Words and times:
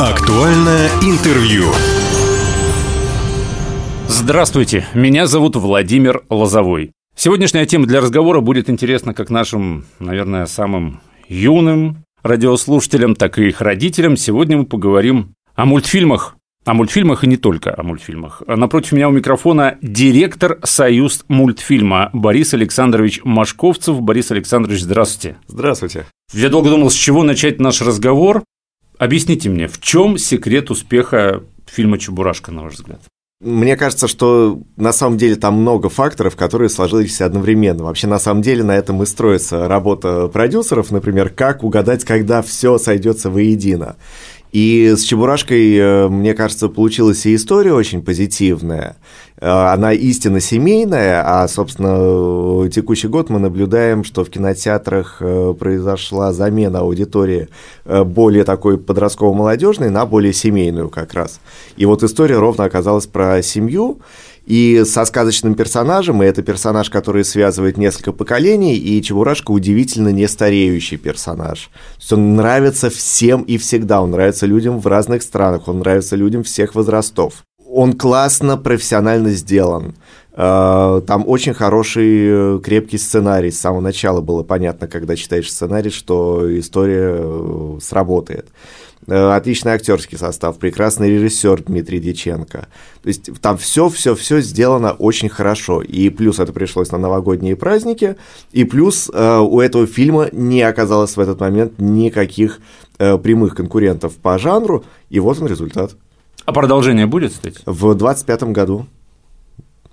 Актуальное 0.00 0.88
интервью. 1.02 1.64
Здравствуйте, 4.08 4.86
меня 4.94 5.26
зовут 5.26 5.56
Владимир 5.56 6.22
Лозовой. 6.30 6.92
Сегодняшняя 7.14 7.66
тема 7.66 7.84
для 7.84 8.00
разговора 8.00 8.40
будет 8.40 8.70
интересна 8.70 9.12
как 9.12 9.28
нашим, 9.28 9.84
наверное, 9.98 10.46
самым 10.46 11.02
юным 11.28 12.06
радиослушателям, 12.22 13.14
так 13.14 13.38
и 13.38 13.48
их 13.48 13.60
родителям. 13.60 14.16
Сегодня 14.16 14.56
мы 14.56 14.64
поговорим 14.64 15.34
о 15.54 15.66
мультфильмах, 15.66 16.34
о 16.64 16.72
мультфильмах 16.72 17.24
и 17.24 17.26
не 17.26 17.36
только 17.36 17.78
о 17.78 17.82
мультфильмах. 17.82 18.42
Напротив 18.46 18.92
меня 18.92 19.10
у 19.10 19.12
микрофона 19.12 19.76
директор 19.82 20.60
Союз 20.64 21.26
мультфильма 21.28 22.08
Борис 22.14 22.54
Александрович 22.54 23.20
Машковцев. 23.22 24.00
Борис 24.00 24.30
Александрович, 24.30 24.80
здравствуйте. 24.80 25.36
Здравствуйте. 25.46 26.06
Я 26.32 26.48
долго 26.48 26.70
думал, 26.70 26.88
с 26.88 26.94
чего 26.94 27.22
начать 27.22 27.60
наш 27.60 27.82
разговор. 27.82 28.44
Объясните 29.00 29.48
мне, 29.48 29.66
в 29.66 29.80
чем 29.80 30.18
секрет 30.18 30.70
успеха 30.70 31.42
фильма 31.64 31.96
«Чебурашка», 31.96 32.52
на 32.52 32.64
ваш 32.64 32.74
взгляд? 32.74 33.00
Мне 33.42 33.78
кажется, 33.78 34.06
что 34.06 34.60
на 34.76 34.92
самом 34.92 35.16
деле 35.16 35.36
там 35.36 35.54
много 35.54 35.88
факторов, 35.88 36.36
которые 36.36 36.68
сложились 36.68 37.22
одновременно. 37.22 37.84
Вообще, 37.84 38.06
на 38.06 38.18
самом 38.18 38.42
деле, 38.42 38.62
на 38.62 38.76
этом 38.76 39.02
и 39.02 39.06
строится 39.06 39.66
работа 39.68 40.28
продюсеров, 40.28 40.90
например, 40.90 41.30
как 41.30 41.64
угадать, 41.64 42.04
когда 42.04 42.42
все 42.42 42.76
сойдется 42.76 43.30
воедино. 43.30 43.96
И 44.52 44.92
с 44.94 45.04
Чебурашкой, 45.04 45.76
э, 45.76 46.08
мне 46.08 46.34
кажется, 46.34 46.68
получилась 46.68 47.24
и 47.24 47.34
история 47.34 47.72
очень 47.72 48.02
позитивная. 48.02 48.98
Э, 49.40 49.72
она 49.72 49.92
истинно 49.92 50.40
семейная, 50.40 51.22
а, 51.24 51.48
собственно, 51.48 52.68
текущий 52.68 53.08
год 53.08 53.30
мы 53.30 53.38
наблюдаем, 53.38 54.04
что 54.04 54.24
в 54.24 54.30
кинотеатрах 54.30 55.16
э, 55.20 55.54
произошла 55.58 56.32
замена 56.32 56.80
аудитории 56.80 57.48
более 57.84 58.44
такой 58.44 58.78
подростково-молодежной 58.78 59.90
на 59.90 60.06
более 60.06 60.32
семейную 60.32 60.88
как 60.88 61.14
раз. 61.14 61.40
И 61.76 61.86
вот 61.86 62.02
история 62.02 62.38
ровно 62.38 62.64
оказалась 62.64 63.06
про 63.06 63.42
семью, 63.42 63.98
и 64.46 64.82
со 64.84 65.04
сказочным 65.04 65.54
персонажем, 65.54 66.22
и 66.22 66.26
это 66.26 66.42
персонаж, 66.42 66.90
который 66.90 67.24
связывает 67.24 67.76
несколько 67.76 68.12
поколений, 68.12 68.76
и 68.76 69.00
Чебурашка 69.02 69.52
удивительно 69.52 70.08
не 70.08 70.26
стареющий 70.26 70.96
персонаж. 70.96 71.70
То 71.94 72.00
есть 72.00 72.12
он 72.12 72.36
нравится 72.36 72.90
всем 72.90 73.42
и 73.42 73.58
всегда, 73.58 74.02
он 74.02 74.10
нравится 74.10 74.46
людям 74.46 74.80
в 74.80 74.86
разных 74.86 75.22
странах, 75.22 75.68
он 75.68 75.78
нравится 75.80 76.16
людям 76.16 76.42
всех 76.42 76.74
возрастов. 76.74 77.44
Он 77.72 77.92
классно, 77.92 78.56
профессионально 78.56 79.30
сделан. 79.30 79.94
Э, 80.32 81.02
там 81.06 81.24
очень 81.26 81.54
хороший, 81.54 82.56
э, 82.56 82.60
крепкий 82.62 82.98
сценарий. 82.98 83.50
С 83.50 83.60
самого 83.60 83.80
начала 83.80 84.20
было 84.20 84.42
понятно, 84.42 84.88
когда 84.88 85.14
читаешь 85.14 85.52
сценарий, 85.52 85.90
что 85.90 86.58
история 86.58 87.16
э, 87.18 87.78
сработает. 87.80 88.48
Отличный 89.06 89.72
актерский 89.72 90.18
состав, 90.18 90.58
прекрасный 90.58 91.10
режиссер 91.10 91.64
Дмитрий 91.64 92.00
Диченко. 92.00 92.68
То 93.02 93.08
есть 93.08 93.30
там 93.40 93.56
все, 93.56 93.88
все, 93.88 94.14
все 94.14 94.40
сделано 94.40 94.92
очень 94.92 95.28
хорошо. 95.28 95.82
И 95.82 96.10
плюс 96.10 96.38
это 96.38 96.52
пришлось 96.52 96.92
на 96.92 96.98
новогодние 96.98 97.56
праздники, 97.56 98.16
и 98.52 98.64
плюс 98.64 99.08
у 99.08 99.60
этого 99.60 99.86
фильма 99.86 100.28
не 100.32 100.62
оказалось 100.62 101.16
в 101.16 101.20
этот 101.20 101.40
момент 101.40 101.78
никаких 101.78 102.60
прямых 102.98 103.56
конкурентов 103.56 104.14
по 104.16 104.38
жанру, 104.38 104.84
и 105.08 105.18
вот 105.18 105.40
он 105.40 105.48
результат. 105.48 105.92
А 106.44 106.52
продолжение 106.52 107.06
будет, 107.06 107.32
кстати? 107.32 107.60
В 107.66 107.94
25 107.94 108.42
году. 108.44 108.86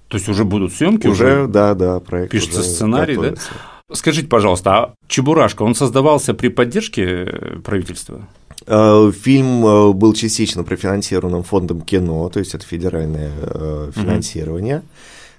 То 0.08 0.18
есть 0.18 0.30
уже 0.30 0.46
будут 0.46 0.74
съемки? 0.74 1.08
Уже, 1.08 1.44
уже 1.44 1.48
да, 1.48 1.74
да, 1.74 2.00
проект. 2.00 2.32
Пишется 2.32 2.64
сценарий, 2.64 3.16
готовится. 3.16 3.50
да? 3.90 3.96
Скажите, 3.96 4.28
пожалуйста, 4.28 4.72
а 4.72 4.94
Чебурашка, 5.08 5.64
он 5.64 5.76
создавался 5.76 6.34
при 6.34 6.50
поддержке 6.50 7.60
правительства? 7.64 8.28
Э, 8.66 9.12
фильм 9.18 9.66
э, 9.66 9.94
был 9.94 10.14
частично 10.14 10.64
профинансированным 10.64 11.44
фондом 11.44 11.82
кино, 11.82 12.30
то 12.30 12.40
есть 12.40 12.54
это 12.54 12.66
федеральное 12.66 13.32
э, 13.42 13.92
финансирование. 13.96 14.84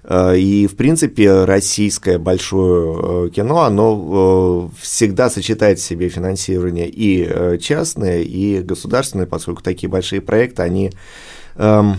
И, 0.07 0.67
в 0.71 0.77
принципе, 0.77 1.43
российское 1.43 2.17
большое 2.17 3.29
кино, 3.31 3.63
оно 3.63 4.71
всегда 4.79 5.29
сочетает 5.29 5.79
в 5.79 5.83
себе 5.83 6.09
финансирование 6.09 6.89
и 6.89 7.59
частное, 7.59 8.21
и 8.21 8.61
государственное, 8.61 9.25
поскольку 9.25 9.61
такие 9.61 9.89
большие 9.89 10.21
проекты, 10.21 10.63
они, 10.63 10.91
эм, 11.57 11.97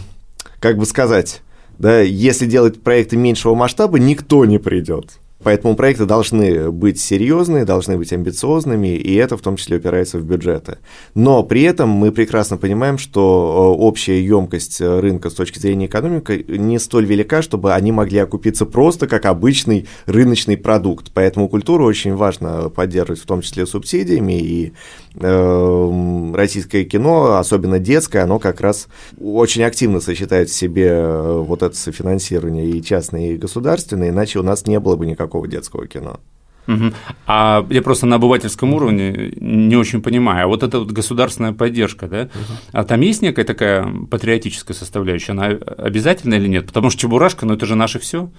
как 0.60 0.78
бы 0.78 0.86
сказать, 0.86 1.42
да, 1.78 2.00
если 2.00 2.46
делать 2.46 2.82
проекты 2.82 3.16
меньшего 3.16 3.54
масштаба, 3.54 3.98
никто 3.98 4.44
не 4.44 4.58
придет. 4.58 5.18
Поэтому 5.42 5.74
проекты 5.74 6.04
должны 6.04 6.70
быть 6.70 7.00
серьезные, 7.00 7.64
должны 7.64 7.96
быть 7.96 8.12
амбициозными, 8.12 8.88
и 8.88 9.14
это 9.14 9.36
в 9.36 9.40
том 9.40 9.56
числе 9.56 9.78
упирается 9.78 10.18
в 10.18 10.24
бюджеты. 10.24 10.78
Но 11.14 11.42
при 11.42 11.62
этом 11.62 11.88
мы 11.88 12.12
прекрасно 12.12 12.58
понимаем, 12.58 12.98
что 12.98 13.74
э, 13.74 13.80
общая 13.80 14.22
емкость 14.22 14.80
э, 14.80 15.00
рынка 15.00 15.30
с 15.30 15.34
точки 15.34 15.58
зрения 15.58 15.86
экономики 15.86 16.44
не 16.48 16.78
столь 16.78 17.06
велика, 17.06 17.40
чтобы 17.40 17.72
они 17.72 17.90
могли 17.90 18.18
окупиться 18.18 18.66
просто 18.66 19.06
как 19.06 19.24
обычный 19.24 19.88
рыночный 20.06 20.58
продукт. 20.58 21.10
Поэтому 21.14 21.48
культуру 21.48 21.86
очень 21.86 22.14
важно 22.14 22.68
поддерживать, 22.68 23.22
в 23.22 23.26
том 23.26 23.40
числе 23.40 23.66
субсидиями, 23.66 24.38
и 24.38 24.72
российское 25.14 26.84
кино, 26.84 27.36
особенно 27.36 27.78
детское, 27.78 28.22
оно 28.22 28.38
как 28.38 28.60
раз 28.60 28.88
очень 29.20 29.62
активно 29.62 30.00
сочетает 30.00 30.50
в 30.50 30.54
себе 30.54 30.88
э, 30.88 31.38
вот 31.40 31.62
это 31.62 31.76
софинансирование 31.76 32.70
и 32.70 32.82
частное, 32.82 33.32
и 33.32 33.36
государственное, 33.36 34.10
иначе 34.10 34.38
у 34.38 34.42
нас 34.42 34.66
не 34.66 34.78
было 34.78 34.96
бы 34.96 35.06
никакого 35.06 35.48
детского 35.48 35.86
кино. 35.86 36.20
Угу. 36.68 36.92
А 37.26 37.66
я 37.70 37.82
просто 37.82 38.06
на 38.06 38.16
обывательском 38.16 38.72
уровне 38.74 39.32
не 39.36 39.76
очень 39.76 40.02
понимаю. 40.02 40.44
А 40.44 40.48
вот 40.48 40.62
эта 40.62 40.78
вот 40.78 40.92
государственная 40.92 41.52
поддержка, 41.52 42.06
да? 42.06 42.22
Угу. 42.22 42.58
А 42.72 42.84
там 42.84 43.00
есть 43.00 43.22
некая 43.22 43.44
такая 43.44 43.92
патриотическая 44.10 44.76
составляющая, 44.76 45.32
она 45.32 45.46
обязательна 45.46 46.34
или 46.34 46.46
нет? 46.46 46.66
Потому 46.66 46.90
что 46.90 47.00
Чебурашка, 47.00 47.46
ну 47.46 47.54
это 47.54 47.66
же 47.66 47.74
наше 47.74 47.98
все. 47.98 48.30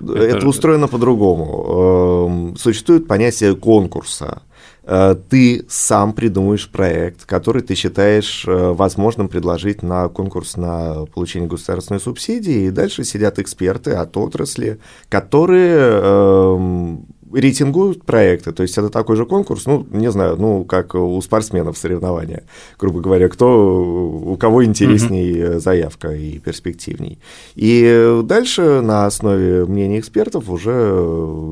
Это... 0.00 0.46
устроено 0.46 0.88
по-другому. 0.88 2.26
Эм, 2.28 2.56
существует 2.56 3.06
понятие 3.06 3.54
конкурса. 3.54 4.42
Э, 4.84 5.14
ты 5.28 5.64
сам 5.68 6.12
придумываешь 6.12 6.68
проект, 6.68 7.24
который 7.24 7.62
ты 7.62 7.74
считаешь 7.74 8.44
э, 8.46 8.72
возможным 8.72 9.28
предложить 9.28 9.82
на 9.82 10.08
конкурс 10.08 10.56
на 10.56 11.06
получение 11.06 11.48
государственной 11.48 12.00
субсидии, 12.00 12.66
и 12.66 12.70
дальше 12.70 13.04
сидят 13.04 13.38
эксперты 13.38 13.92
от 13.92 14.16
отрасли, 14.16 14.78
которые 15.08 15.76
эм, 15.78 17.06
рейтингуют 17.32 18.04
проекты, 18.04 18.52
то 18.52 18.62
есть 18.62 18.76
это 18.78 18.88
такой 18.88 19.16
же 19.16 19.26
конкурс, 19.26 19.66
ну, 19.66 19.86
не 19.90 20.10
знаю, 20.10 20.36
ну, 20.36 20.64
как 20.64 20.94
у 20.94 21.20
спортсменов 21.20 21.78
соревнования, 21.78 22.44
грубо 22.78 23.00
говоря, 23.00 23.28
кто, 23.28 23.82
у 23.82 24.36
кого 24.36 24.64
интересней 24.64 25.32
mm-hmm. 25.32 25.58
заявка 25.58 26.12
и 26.12 26.38
перспективней. 26.38 27.18
И 27.54 28.20
дальше 28.24 28.80
на 28.80 29.06
основе 29.06 29.66
мнений 29.66 30.00
экспертов 30.00 30.48
уже 30.48 30.70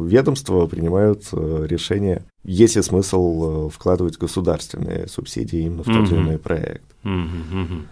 ведомства 0.07 0.67
принимают 0.67 1.25
э, 1.33 1.67
решение, 1.69 2.25
есть 2.45 2.77
ли 2.77 2.83
смысл 2.83 3.67
э, 3.67 3.71
вкладывать 3.71 4.19
государственные 4.19 5.09
субсидии 5.09 5.61
именно 5.61 5.83
в 5.83 5.87
тот 5.87 5.97
mm-hmm. 5.97 6.15
или 6.15 6.23
иной 6.23 6.39
проект. 6.39 6.85
Mm-hmm. 7.05 7.83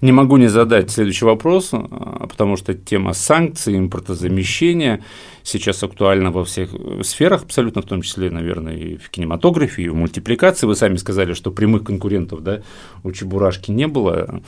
Не 0.00 0.12
могу 0.12 0.36
не 0.36 0.48
задать 0.48 0.90
следующий 0.90 1.24
вопрос, 1.24 1.70
а, 1.72 2.26
потому 2.28 2.56
что 2.56 2.74
тема 2.74 3.12
санкций, 3.12 3.76
импортозамещения 3.76 5.04
сейчас 5.48 5.82
актуальна 5.82 6.30
во 6.30 6.44
всех 6.44 6.70
сферах, 7.02 7.42
абсолютно 7.42 7.82
в 7.82 7.86
том 7.86 8.02
числе, 8.02 8.30
наверное, 8.30 8.76
и 8.76 8.96
в 8.96 9.10
кинематографе, 9.10 9.82
и 9.82 9.88
в 9.88 9.94
мультипликации. 9.94 10.66
Вы 10.66 10.76
сами 10.76 10.96
сказали, 10.96 11.32
что 11.32 11.50
прямых 11.50 11.84
конкурентов 11.84 12.42
да, 12.42 12.62
у 13.02 13.12
Чебурашки 13.12 13.70
не 13.70 13.86
было. 13.86 14.42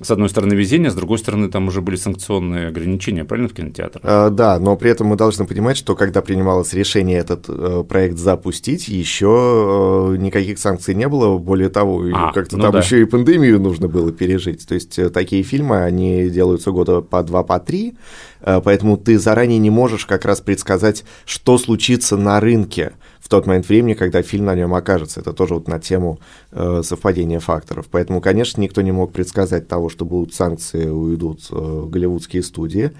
С 0.00 0.10
одной 0.10 0.28
стороны, 0.28 0.54
везение, 0.54 0.90
с 0.90 0.94
другой 0.94 1.18
стороны, 1.18 1.48
там 1.48 1.68
уже 1.68 1.80
были 1.80 1.94
санкционные 1.94 2.66
ограничения, 2.66 3.24
правильно, 3.24 3.48
в 3.48 3.54
кинотеатрах? 3.54 4.02
А, 4.04 4.30
да, 4.30 4.58
но 4.58 4.76
при 4.76 4.90
этом 4.90 5.06
мы 5.06 5.16
должны 5.16 5.46
понимать, 5.46 5.76
что 5.76 5.94
когда 5.94 6.20
принималось 6.20 6.72
решение 6.72 7.18
этот 7.18 7.44
э, 7.48 7.84
проект 7.88 8.18
запустить, 8.18 8.88
еще 8.88 10.14
э, 10.14 10.16
никаких 10.16 10.58
санкций 10.58 10.96
не 10.96 11.06
было. 11.06 11.38
Более 11.38 11.68
того, 11.68 12.04
а, 12.12 12.32
как-то 12.32 12.56
ну 12.56 12.64
там 12.64 12.72
да. 12.72 12.80
еще 12.80 13.02
и 13.02 13.04
пандемию 13.04 13.60
нужно 13.60 13.86
было 13.86 14.10
пережить. 14.10 14.66
То 14.66 14.74
есть 14.74 14.98
э, 14.98 15.10
такие 15.10 15.44
фильмы, 15.44 15.84
они 15.84 16.28
делаются 16.28 16.72
года 16.72 17.00
по 17.00 17.22
два, 17.22 17.44
по 17.44 17.60
три, 17.60 17.94
э, 18.40 18.60
поэтому 18.64 18.96
ты 18.96 19.16
заранее 19.16 19.60
не 19.60 19.70
можешь 19.70 20.06
как 20.06 20.24
раз 20.24 20.40
предсказать, 20.44 21.04
что 21.24 21.58
случится 21.58 22.16
на 22.16 22.40
рынке 22.40 22.92
в 23.20 23.28
тот 23.28 23.46
момент 23.46 23.68
времени, 23.68 23.94
когда 23.94 24.22
фильм 24.22 24.44
на 24.44 24.54
нем 24.54 24.74
окажется. 24.74 25.20
Это 25.20 25.32
тоже 25.32 25.54
вот 25.54 25.66
на 25.66 25.78
тему 25.78 26.20
э, 26.52 26.82
совпадения 26.84 27.40
факторов. 27.40 27.86
Поэтому, 27.90 28.20
конечно, 28.20 28.60
никто 28.60 28.82
не 28.82 28.92
мог 28.92 29.12
предсказать 29.12 29.66
того, 29.66 29.88
что 29.88 30.04
будут 30.04 30.34
санкции, 30.34 30.88
уйдут 30.88 31.40
э, 31.50 31.86
голливудские 31.88 32.42
студии. 32.42 32.92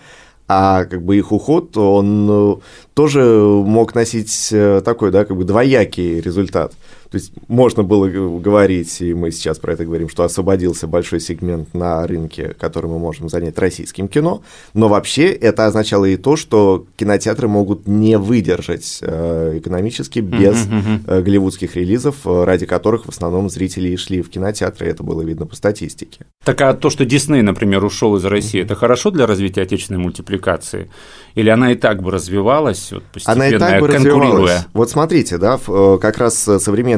А 0.46 0.84
как 0.84 1.02
бы 1.02 1.16
их 1.16 1.32
уход, 1.32 1.76
он 1.76 2.28
э, 2.30 2.56
тоже 2.92 3.22
мог 3.22 3.94
носить 3.94 4.48
э, 4.52 4.82
такой, 4.84 5.10
да, 5.10 5.24
как 5.24 5.36
бы 5.36 5.44
двоякий 5.44 6.20
результат. 6.20 6.74
То 7.14 7.18
есть 7.18 7.32
можно 7.46 7.84
было 7.84 8.08
говорить, 8.08 9.00
и 9.00 9.14
мы 9.14 9.30
сейчас 9.30 9.60
про 9.60 9.74
это 9.74 9.84
говорим, 9.84 10.08
что 10.08 10.24
освободился 10.24 10.88
большой 10.88 11.20
сегмент 11.20 11.72
на 11.72 12.04
рынке, 12.08 12.56
который 12.58 12.90
мы 12.90 12.98
можем 12.98 13.28
занять 13.28 13.56
российским 13.56 14.08
кино, 14.08 14.42
но 14.72 14.88
вообще 14.88 15.26
это 15.28 15.66
означало 15.66 16.06
и 16.06 16.16
то, 16.16 16.34
что 16.34 16.86
кинотеатры 16.96 17.46
могут 17.46 17.86
не 17.86 18.18
выдержать 18.18 18.98
э, 19.00 19.58
экономически 19.58 20.18
без 20.18 20.66
э, 21.06 21.20
голливудских 21.20 21.76
релизов, 21.76 22.16
э, 22.24 22.42
ради 22.42 22.66
которых 22.66 23.04
в 23.04 23.10
основном 23.10 23.48
зрители 23.48 23.90
и 23.90 23.96
шли 23.96 24.20
в 24.20 24.28
кинотеатры, 24.28 24.88
это 24.88 25.04
было 25.04 25.22
видно 25.22 25.46
по 25.46 25.54
статистике. 25.54 26.26
Так 26.44 26.60
а 26.62 26.74
то, 26.74 26.90
что 26.90 27.04
Дисней, 27.04 27.42
например, 27.42 27.84
ушел 27.84 28.16
из 28.16 28.24
России, 28.24 28.60
это 28.60 28.74
хорошо 28.74 29.12
для 29.12 29.28
развития 29.28 29.62
отечественной 29.62 30.00
мультипликации? 30.00 30.90
Или 31.36 31.48
она 31.50 31.70
и 31.70 31.76
так 31.76 32.02
бы 32.02 32.10
развивалась, 32.10 32.90
вот, 32.90 33.04
постепенно 33.04 33.44
она 33.44 33.56
и 33.56 33.58
так 33.58 33.80
бы 33.80 33.86
развивалась. 33.86 34.66
Вот 34.72 34.90
смотрите, 34.90 35.38
да, 35.38 35.60
как 36.00 36.18
раз 36.18 36.48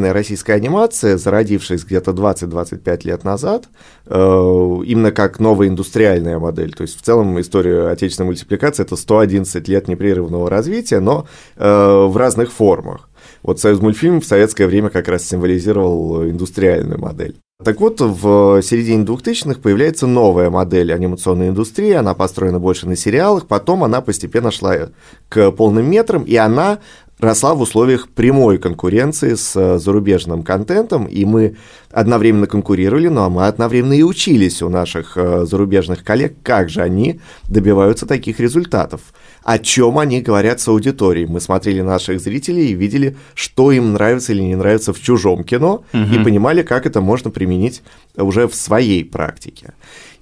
современная 0.07 0.13
российская 0.13 0.55
анимация, 0.55 1.17
зародившись 1.19 1.85
где-то 1.85 2.13
20-25 2.13 3.07
лет 3.07 3.25
назад, 3.25 3.69
именно 4.09 5.13
как 5.13 5.41
новая 5.41 5.69
индустриальная 5.69 6.39
модель, 6.39 6.73
то 6.73 6.83
есть 6.83 6.99
в 6.99 7.03
целом 7.03 7.41
история 7.41 7.89
отечественной 7.89 8.27
мультипликации– 8.27 8.83
это 8.85 8.97
111 8.97 9.69
лет 9.69 9.89
непрерывного 9.89 10.49
развития, 10.51 11.01
но 11.01 11.27
в 11.57 12.17
разных 12.17 12.53
формах. 12.53 13.09
Вот 13.43 13.61
Союз 13.61 13.81
мультфильм 13.81 14.21
в 14.21 14.25
советское 14.25 14.67
время 14.67 14.89
как 14.89 15.09
раз 15.09 15.25
символизировал 15.25 16.25
индустриальную 16.25 16.99
модель. 16.99 17.37
Так 17.65 17.81
вот, 17.81 18.01
в 18.01 18.61
середине 18.63 19.05
2000-х 19.05 19.61
появляется 19.61 20.07
новая 20.07 20.51
модель 20.51 20.93
анимационной 20.93 21.49
индустрии, 21.49 21.93
она 21.93 22.13
построена 22.15 22.59
больше 22.59 22.87
на 22.87 22.97
сериалах, 22.97 23.47
потом 23.47 23.83
она 23.83 24.03
постепенно 24.03 24.51
шла 24.51 24.91
к 25.29 25.51
полным 25.53 25.91
метрам, 25.91 26.23
и 26.23 26.37
она 26.37 26.79
росла 27.19 27.55
в 27.55 27.61
условиях 27.63 28.09
прямой 28.09 28.59
конкуренции 28.59 29.35
с 29.35 29.57
э, 29.57 29.79
зарубежным 29.79 30.43
контентом, 30.43 31.07
и 31.07 31.25
мы 31.25 31.57
одновременно 31.91 32.47
конкурировали, 32.47 33.09
но 33.09 33.31
мы 33.31 33.47
одновременно 33.47 33.95
и 33.95 34.03
учились 34.03 34.61
у 34.63 34.69
наших 34.69 35.17
э, 35.17 35.47
зарубежных 35.47 36.05
коллег, 36.05 36.35
как 36.43 36.69
же 36.69 36.83
они 36.83 37.21
добиваются 37.49 38.05
таких 38.05 38.39
результатов, 38.39 39.01
о 39.43 39.59
чем 39.59 39.99
они 39.99 40.21
говорят 40.21 40.61
с 40.61 40.69
аудиторией. 40.69 41.27
Мы 41.27 41.41
смотрели 41.41 41.81
наших 41.81 42.21
зрителей 42.21 42.69
и 42.69 42.75
видели, 42.75 43.17
что 43.35 43.73
им 43.73 43.95
нравится 43.95 44.33
или 44.33 44.43
не 44.43 44.55
нравится 44.55 44.93
в 44.93 45.01
чужом 45.01 45.43
кино, 45.43 45.85
угу. 45.93 46.03
и 46.15 46.23
понимали, 46.23 46.63
как 46.63 46.85
это 46.85 47.01
можно 47.01 47.31
применить 47.31 47.83
уже 48.17 48.47
в 48.47 48.55
своей 48.55 49.05
практике. 49.05 49.73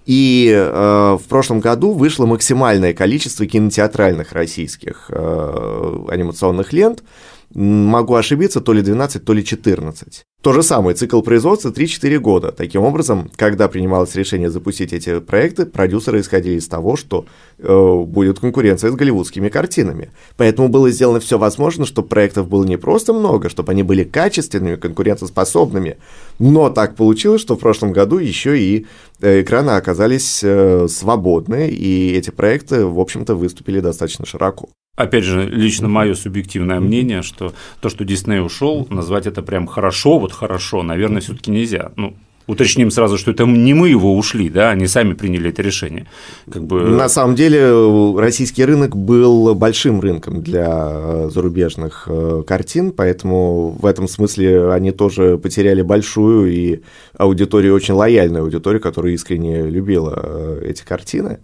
И 0.06 0.52
э, 0.54 1.16
в 1.18 1.28
прошлом 1.28 1.60
году 1.60 1.92
вышло 1.92 2.26
максимальное 2.26 2.92
количество 2.92 3.46
кинотеатральных 3.46 4.32
российских 4.32 5.06
э, 5.08 5.96
анимационных 6.08 6.72
лент. 6.72 7.02
Могу 7.54 8.14
ошибиться, 8.14 8.60
то 8.60 8.72
ли 8.72 8.82
12, 8.82 9.24
то 9.24 9.32
ли 9.32 9.44
14. 9.44 10.24
То 10.44 10.52
же 10.52 10.62
самое, 10.62 10.94
цикл 10.94 11.22
производства 11.22 11.70
3-4 11.70 12.18
года. 12.18 12.52
Таким 12.52 12.82
образом, 12.82 13.30
когда 13.34 13.66
принималось 13.66 14.14
решение 14.14 14.50
запустить 14.50 14.92
эти 14.92 15.20
проекты, 15.20 15.64
продюсеры 15.64 16.20
исходили 16.20 16.56
из 16.56 16.68
того, 16.68 16.96
что 16.96 17.24
э, 17.58 18.04
будет 18.06 18.40
конкуренция 18.40 18.90
с 18.90 18.94
голливудскими 18.94 19.48
картинами. 19.48 20.10
Поэтому 20.36 20.68
было 20.68 20.90
сделано 20.90 21.18
все 21.18 21.38
возможное, 21.38 21.86
чтобы 21.86 22.08
проектов 22.08 22.46
было 22.46 22.64
не 22.64 22.76
просто 22.76 23.14
много, 23.14 23.48
чтобы 23.48 23.72
они 23.72 23.82
были 23.82 24.04
качественными, 24.04 24.76
конкурентоспособными. 24.76 25.96
Но 26.38 26.68
так 26.68 26.94
получилось, 26.94 27.40
что 27.40 27.56
в 27.56 27.60
прошлом 27.60 27.92
году 27.92 28.18
еще 28.18 28.60
и 28.60 28.86
э, 29.22 29.40
экраны 29.40 29.70
оказались 29.70 30.40
э, 30.42 30.88
свободны, 30.88 31.70
и 31.70 32.12
эти 32.12 32.28
проекты, 32.28 32.84
в 32.84 33.00
общем-то, 33.00 33.34
выступили 33.34 33.80
достаточно 33.80 34.26
широко. 34.26 34.68
Опять 34.96 35.24
же, 35.24 35.48
лично 35.48 35.88
мое 35.88 36.14
субъективное 36.14 36.78
мнение, 36.78 37.22
что 37.22 37.52
то, 37.80 37.88
что 37.88 38.04
Дисней 38.04 38.40
ушел, 38.40 38.86
назвать 38.90 39.26
это 39.26 39.42
прям 39.42 39.66
хорошо, 39.66 40.18
вот 40.18 40.32
хорошо, 40.32 40.82
наверное, 40.82 41.20
все-таки 41.20 41.50
нельзя. 41.50 41.90
Ну, 41.96 42.14
Уточним 42.46 42.90
сразу, 42.90 43.16
что 43.16 43.30
это 43.30 43.46
не 43.46 43.72
мы 43.72 43.88
его 43.88 44.14
ушли, 44.14 44.50
да, 44.50 44.70
они 44.70 44.86
сами 44.86 45.14
приняли 45.14 45.48
это 45.48 45.62
решение. 45.62 46.06
Как 46.50 46.62
бы... 46.62 46.82
На 46.82 47.08
самом 47.08 47.36
деле 47.36 47.72
российский 48.18 48.66
рынок 48.66 48.94
был 48.94 49.54
большим 49.54 50.00
рынком 50.00 50.42
для 50.42 50.68
э, 50.68 51.30
зарубежных 51.32 52.04
э, 52.06 52.42
картин, 52.46 52.92
поэтому 52.92 53.70
в 53.70 53.86
этом 53.86 54.08
смысле 54.08 54.72
они 54.72 54.90
тоже 54.90 55.38
потеряли 55.38 55.80
большую 55.80 56.52
и 56.52 56.80
аудиторию, 57.16 57.74
очень 57.74 57.94
лояльную 57.94 58.44
аудиторию, 58.44 58.82
которая 58.82 59.14
искренне 59.14 59.62
любила 59.62 60.12
э, 60.22 60.66
эти 60.68 60.84
картины. 60.84 61.38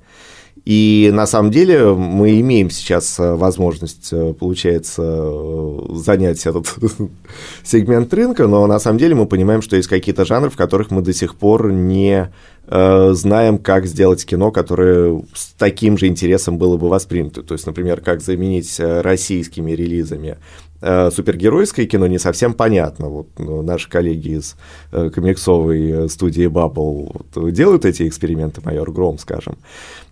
И 0.64 1.10
на 1.12 1.26
самом 1.26 1.50
деле 1.50 1.94
мы 1.94 2.40
имеем 2.40 2.70
сейчас 2.70 3.18
э, 3.18 3.34
возможность, 3.34 4.10
э, 4.12 4.34
получается, 4.38 5.02
э, 5.04 5.78
занять 5.94 6.44
этот 6.44 6.74
сегмент 7.64 8.12
рынка, 8.12 8.46
но 8.46 8.66
на 8.66 8.78
самом 8.78 8.98
деле 8.98 9.14
мы 9.14 9.26
понимаем, 9.26 9.62
что 9.62 9.76
есть 9.76 9.88
какие-то 9.88 10.24
жанры, 10.24 10.50
в 10.50 10.56
которых 10.56 10.90
мы 10.90 11.02
до 11.02 11.12
сих 11.12 11.36
пор 11.36 11.72
не 11.72 12.30
знаем, 12.66 13.58
как 13.58 13.86
сделать 13.86 14.24
кино, 14.24 14.52
которое 14.52 15.24
с 15.34 15.54
таким 15.58 15.98
же 15.98 16.06
интересом 16.06 16.56
было 16.56 16.76
бы 16.76 16.88
воспринято. 16.88 17.42
То 17.42 17.54
есть, 17.54 17.66
например, 17.66 18.00
как 18.00 18.20
заменить 18.20 18.78
российскими 18.78 19.72
релизами 19.72 20.36
супергеройское 20.80 21.86
кино 21.86 22.06
не 22.06 22.18
совсем 22.18 22.54
понятно. 22.54 23.08
Вот 23.08 23.26
ну, 23.38 23.62
наши 23.62 23.88
коллеги 23.88 24.38
из 24.38 24.56
комиксовой 24.92 26.08
студии 26.08 26.46
Bubble 26.46 27.22
вот, 27.34 27.52
делают 27.52 27.84
эти 27.86 28.06
эксперименты, 28.06 28.60
майор 28.64 28.92
Гром, 28.92 29.18
скажем. 29.18 29.58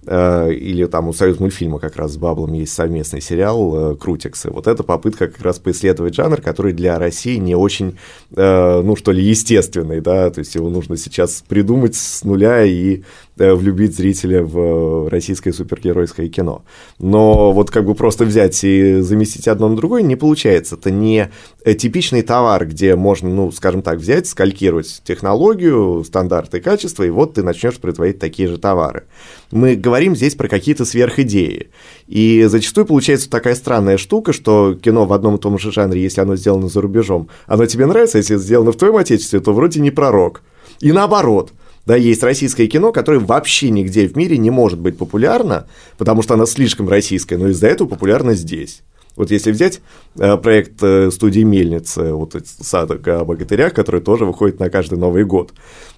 Э, 0.06 0.50
или 0.52 0.86
там 0.86 1.08
у 1.08 1.12
Союз 1.12 1.40
мультфильма 1.40 1.78
как 1.78 1.96
раз 1.96 2.12
с 2.12 2.16
Баблом 2.16 2.52
есть 2.52 2.72
совместный 2.72 3.20
сериал 3.20 3.92
э, 3.92 3.96
«Крутиксы». 3.96 4.50
Вот 4.50 4.66
это 4.66 4.82
попытка 4.82 5.26
как 5.28 5.42
раз 5.42 5.58
поисследовать 5.58 6.14
жанр, 6.14 6.40
который 6.40 6.72
для 6.72 6.98
России 6.98 7.36
не 7.36 7.54
очень, 7.54 7.98
э, 8.34 8.82
ну 8.82 8.96
что 8.96 9.12
ли, 9.12 9.22
естественный, 9.22 10.00
да, 10.00 10.30
то 10.30 10.38
есть 10.38 10.54
его 10.54 10.70
нужно 10.70 10.96
сейчас 10.96 11.44
придумать 11.46 11.94
с 11.94 12.24
нуля 12.24 12.64
и 12.64 13.02
влюбить 13.36 13.94
зрителя 13.94 14.42
в 14.42 15.08
российское 15.10 15.52
супергеройское 15.52 16.28
кино. 16.28 16.64
Но 16.98 17.52
вот 17.52 17.70
как 17.70 17.84
бы 17.84 17.94
просто 17.94 18.24
взять 18.24 18.64
и 18.64 19.00
заместить 19.00 19.46
одно 19.46 19.68
на 19.68 19.76
другое 19.76 20.02
не 20.02 20.16
получается. 20.16 20.74
Это 20.74 20.90
не 20.90 21.30
типичный 21.64 22.22
товар, 22.22 22.66
где 22.66 22.96
можно, 22.96 23.28
ну, 23.28 23.52
скажем 23.52 23.82
так, 23.82 23.98
взять, 23.98 24.26
скалькировать 24.26 25.02
технологию, 25.04 26.02
стандарты 26.04 26.60
качества, 26.60 27.04
и 27.04 27.10
вот 27.10 27.34
ты 27.34 27.44
начнешь 27.44 27.76
производить 27.76 28.18
такие 28.18 28.48
же 28.48 28.58
товары. 28.58 29.04
Мы 29.50 29.76
говорим 29.76 30.14
здесь 30.14 30.34
про 30.34 30.48
какие-то 30.48 30.84
сверхидеи. 30.84 31.70
И 32.06 32.44
зачастую 32.48 32.86
получается 32.86 33.30
такая 33.30 33.54
странная 33.54 33.96
штука, 33.96 34.32
что 34.32 34.74
кино 34.74 35.06
в 35.06 35.12
одном 35.12 35.36
и 35.36 35.38
том 35.38 35.58
же 35.58 35.72
жанре, 35.72 36.02
если 36.02 36.20
оно 36.20 36.36
сделано 36.36 36.68
за 36.68 36.80
рубежом, 36.80 37.28
оно 37.46 37.66
тебе 37.66 37.86
нравится, 37.86 38.18
если 38.18 38.36
сделано 38.36 38.72
в 38.72 38.76
твоем 38.76 38.96
отечестве, 38.96 39.40
то 39.40 39.52
вроде 39.52 39.80
не 39.80 39.90
пророк. 39.90 40.42
И 40.80 40.92
наоборот– 40.92 41.52
да, 41.88 41.96
есть 41.96 42.22
российское 42.22 42.66
кино, 42.66 42.92
которое 42.92 43.18
вообще 43.18 43.70
нигде 43.70 44.06
в 44.06 44.14
мире 44.14 44.36
не 44.36 44.50
может 44.50 44.78
быть 44.78 44.98
популярно, 44.98 45.66
потому 45.96 46.20
что 46.20 46.34
оно 46.34 46.44
слишком 46.44 46.86
российское, 46.86 47.38
но 47.38 47.48
из-за 47.48 47.68
этого 47.68 47.88
популярно 47.88 48.34
здесь. 48.34 48.82
Вот 49.16 49.30
если 49.30 49.52
взять 49.52 49.80
э, 50.18 50.36
проект 50.36 50.82
э, 50.82 51.10
студии 51.10 51.40
Мельницы, 51.40 52.12
вот 52.12 52.36
садок 52.44 53.08
о 53.08 53.24
богатырях, 53.24 53.72
который 53.72 54.02
тоже 54.02 54.26
выходит 54.26 54.60
на 54.60 54.68
каждый 54.68 54.98
Новый 54.98 55.24
год, 55.24 55.54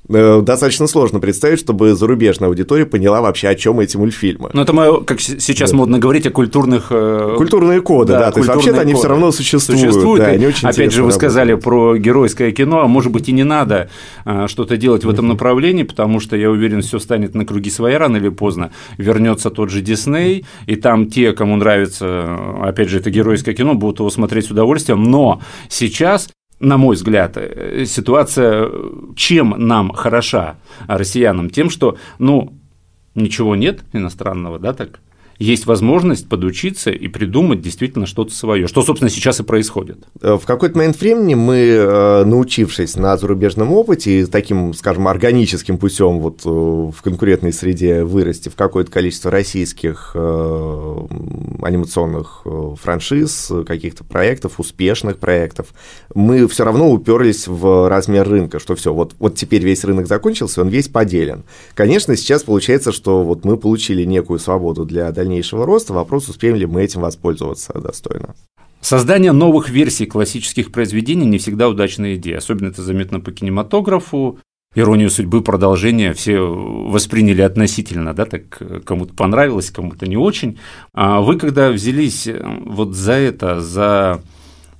достаточно 0.09 0.87
сложно 0.87 1.21
представить, 1.21 1.59
чтобы 1.59 1.95
зарубежная 1.95 2.49
аудитория 2.49 2.87
поняла 2.87 3.21
вообще, 3.21 3.49
о 3.49 3.55
чем 3.55 3.81
эти 3.81 3.97
мультфильмы. 3.97 4.51
Ну, 4.53 4.63
это 4.63 4.73
мое, 4.73 5.01
как 5.03 5.21
сейчас 5.21 5.71
да. 5.71 5.77
модно 5.77 5.99
говорить, 5.99 6.27
о 6.27 6.31
культурных... 6.31 6.87
Э, 6.91 7.35
Культурные 7.37 7.81
коды, 7.81 8.13
да, 8.13 8.19
да. 8.19 8.33
то 8.33 8.39
есть 8.39 8.49
вообще-то 8.49 8.81
они 8.81 8.95
все 8.95 9.09
равно 9.09 9.31
существуют. 9.31 9.81
существуют 9.81 10.21
да, 10.21 10.29
они 10.29 10.47
очень 10.47 10.69
Опять 10.69 10.93
же, 10.93 11.03
вы 11.03 11.13
сказали 11.13 11.55
про 11.55 11.97
геройское 11.97 12.53
кино, 12.53 12.81
а 12.81 12.89
может 12.89 13.13
быть 13.13 13.29
и 13.29 13.33
не 13.33 13.45
надо 13.45 13.91
а, 14.25 14.49
что-то 14.49 14.77
делать 14.77 15.05
в 15.05 15.11
этом 15.11 15.29
направлении, 15.29 15.83
потому 15.83 16.21
что, 16.21 16.37
я 16.37 16.51
уверен, 16.51 16.83
все 16.83 16.99
станет 16.99 17.35
на 17.35 17.45
круги 17.45 17.71
своя 17.71 17.99
рано 17.99 18.17
или 18.17 18.29
поздно. 18.29 18.73
Вернется 18.99 19.51
тот 19.51 19.71
же 19.71 19.81
Дисней, 19.81 20.45
и 20.67 20.77
там 20.77 21.09
те, 21.09 21.33
кому 21.33 21.57
нравится, 21.57 22.39
опять 22.63 22.89
же, 22.89 22.99
это 22.99 23.11
геройское 23.11 23.55
кино, 23.55 23.75
будут 23.75 24.01
его 24.01 24.11
смотреть 24.11 24.47
с 24.47 24.51
удовольствием, 24.51 25.05
но 25.05 25.41
сейчас 25.69 26.29
на 26.61 26.77
мой 26.77 26.95
взгляд, 26.95 27.37
э, 27.37 27.85
ситуация 27.87 28.71
чем 29.17 29.55
нам 29.57 29.93
хороша, 29.93 30.57
россиянам? 30.87 31.51
Тем, 31.51 31.71
что, 31.71 31.97
ну, 32.19 32.55
ничего 33.15 33.57
нет 33.57 33.83
иностранного, 33.93 34.59
да, 34.59 34.73
так? 34.73 35.01
Есть 35.41 35.65
возможность 35.65 36.29
подучиться 36.29 36.91
и 36.91 37.09
придумать 37.09 37.63
действительно 37.63 38.05
что-то 38.05 38.35
свое, 38.35 38.67
что, 38.69 38.83
собственно, 38.83 39.11
сейчас 39.11 39.41
и 39.41 39.43
происходит. 39.43 40.05
Э, 40.21 40.35
в 40.35 40.45
какой-то 40.45 40.77
момент 40.77 41.01
времени 41.01 41.35
мы, 41.35 41.57
э, 41.57 42.25
научившись 42.25 42.97
на 42.97 43.17
зарубежном 43.17 43.73
опыте, 43.73 44.27
таким, 44.27 44.75
скажем, 44.75 45.09
органическим 45.09 45.79
путем 45.79 46.21
вот 46.21 46.43
э, 46.45 46.49
в 46.49 46.97
конкурентной 47.03 47.55
среде 47.55 48.05
вырасти 48.05 48.51
в 48.51 48.55
какое-то 48.55 48.91
количество 48.91 49.31
российских 49.31 50.15
анимационных 50.15 52.45
франшиз, 52.81 53.51
каких-то 53.67 54.05
проектов, 54.05 54.61
успешных 54.61 55.17
проектов, 55.19 55.69
мы 56.15 56.47
все 56.49 56.65
равно 56.65 56.91
уперлись 56.91 57.49
в 57.49 57.89
размер 57.89 58.29
рынка, 58.29 58.59
что 58.59 58.75
все, 58.75 58.93
вот, 58.93 59.15
вот 59.19 59.37
теперь 59.37 59.65
весь 59.65 59.85
рынок 59.85 60.07
закончился, 60.07 60.61
он 60.61 60.69
весь 60.69 60.89
поделен. 60.89 61.45
Конечно, 61.75 62.15
сейчас 62.17 62.43
получается, 62.43 62.93
что 62.93 63.23
вот 63.23 63.47
мы 63.47 63.57
получили 63.57 64.05
некую 64.05 64.39
свободу 64.39 64.85
для 64.85 65.11
дальнейшего 65.13 65.30
дальнейшего 65.31 65.65
роста. 65.65 65.93
Вопрос, 65.93 66.29
успеем 66.29 66.57
ли 66.57 66.67
мы 66.67 66.83
этим 66.83 67.01
воспользоваться 67.01 67.73
достойно. 67.79 68.35
Создание 68.81 69.33
новых 69.33 69.69
версий 69.69 70.07
классических 70.07 70.73
произведений 70.73 71.27
не 71.27 71.39
всегда 71.39 71.69
удачная 71.69 72.17
идея. 72.17 72.39
Особенно 72.39 72.69
это 72.69 72.83
заметно 72.83 73.21
по 73.21 73.31
кинематографу. 73.31 74.39
Иронию 74.75 75.11
судьбы 75.11 75.43
продолжение 75.43 76.13
все 76.13 76.39
восприняли 76.39 77.43
относительно, 77.43 78.15
да, 78.15 78.25
так 78.25 78.63
кому-то 78.85 79.15
понравилось, 79.15 79.71
кому-то 79.71 80.07
не 80.07 80.17
очень. 80.17 80.59
А 80.95 81.21
вы 81.21 81.39
когда 81.39 81.71
взялись 81.71 82.29
вот 82.65 82.95
за 82.95 83.13
это, 83.13 83.61
за 83.61 84.23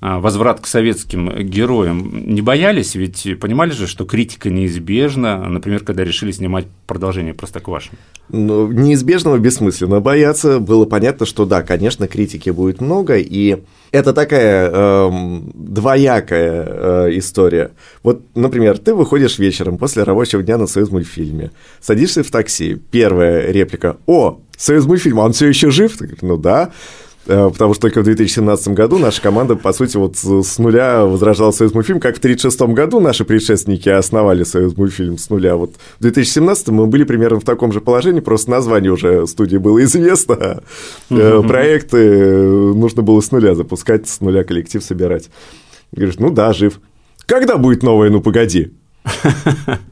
возврат 0.01 0.59
к 0.59 0.67
советским 0.67 1.29
героям 1.43 2.25
не 2.25 2.41
боялись? 2.41 2.95
Ведь 2.95 3.39
понимали 3.39 3.71
же, 3.71 3.87
что 3.87 4.05
критика 4.05 4.49
неизбежна, 4.49 5.37
например, 5.47 5.83
когда 5.83 6.03
решили 6.03 6.31
снимать 6.31 6.65
продолжение 6.87 7.33
«Простоквашино». 7.33 7.97
Ну, 8.29 8.71
неизбежного 8.71 9.37
бессмысленно 9.37 9.99
бояться. 9.99 10.59
Было 10.59 10.85
понятно, 10.85 11.25
что 11.25 11.45
да, 11.45 11.61
конечно, 11.61 12.07
критики 12.07 12.49
будет 12.49 12.81
много, 12.81 13.17
и 13.17 13.61
это 13.91 14.13
такая 14.13 14.71
э, 14.71 15.11
двоякая 15.53 16.65
э, 16.67 17.09
история. 17.17 17.71
Вот, 18.03 18.21
например, 18.35 18.77
ты 18.77 18.95
выходишь 18.95 19.37
вечером 19.37 19.77
после 19.77 20.03
рабочего 20.03 20.41
дня 20.41 20.57
на 20.57 20.65
Союз 20.65 20.91
мультфильме, 20.91 21.51
садишься 21.81 22.23
в 22.23 22.31
такси, 22.31 22.75
первая 22.89 23.51
реплика 23.51 23.97
«О, 24.07 24.39
Союз 24.57 24.85
мультфильм, 24.85 25.17
он 25.17 25.33
все 25.33 25.47
еще 25.47 25.71
жив?» 25.71 25.97
Ну 26.21 26.37
да. 26.37 26.71
Э, 27.27 27.49
потому 27.51 27.73
что 27.73 27.81
только 27.81 28.01
в 28.01 28.03
2017 28.03 28.69
году 28.69 28.97
наша 28.97 29.21
команда, 29.21 29.55
по 29.55 29.73
сути, 29.73 29.97
вот 29.97 30.17
с 30.17 30.57
нуля 30.57 31.05
возрождала 31.05 31.51
Союз 31.51 31.73
мультфильм, 31.73 31.99
как 31.99 32.15
в 32.15 32.19
1936 32.19 32.73
году 32.73 32.99
наши 32.99 33.25
предшественники 33.25 33.89
основали 33.89 34.43
Союз 34.43 34.75
мультфильм 34.75 35.17
с 35.17 35.29
нуля. 35.29 35.55
Вот 35.55 35.75
в 35.99 36.01
2017 36.01 36.69
мы 36.69 36.87
были 36.87 37.03
примерно 37.03 37.39
в 37.39 37.43
таком 37.43 37.71
же 37.71 37.81
положении, 37.81 38.21
просто 38.21 38.51
название 38.51 38.91
уже 38.91 39.27
студии 39.27 39.57
было 39.57 39.83
известно, 39.83 40.63
mm 41.09 41.47
проекты 41.47 42.45
нужно 42.45 43.01
было 43.01 43.19
с 43.19 43.31
нуля 43.31 43.55
запускать, 43.55 44.07
с 44.07 44.21
нуля 44.21 44.43
коллектив 44.43 44.83
собирать. 44.83 45.29
Говоришь, 45.91 46.19
ну 46.19 46.29
да, 46.29 46.53
жив. 46.53 46.79
Когда 47.25 47.57
будет 47.57 47.83
новое 47.83 48.09
«Ну, 48.09 48.21
погоди»? 48.21 48.71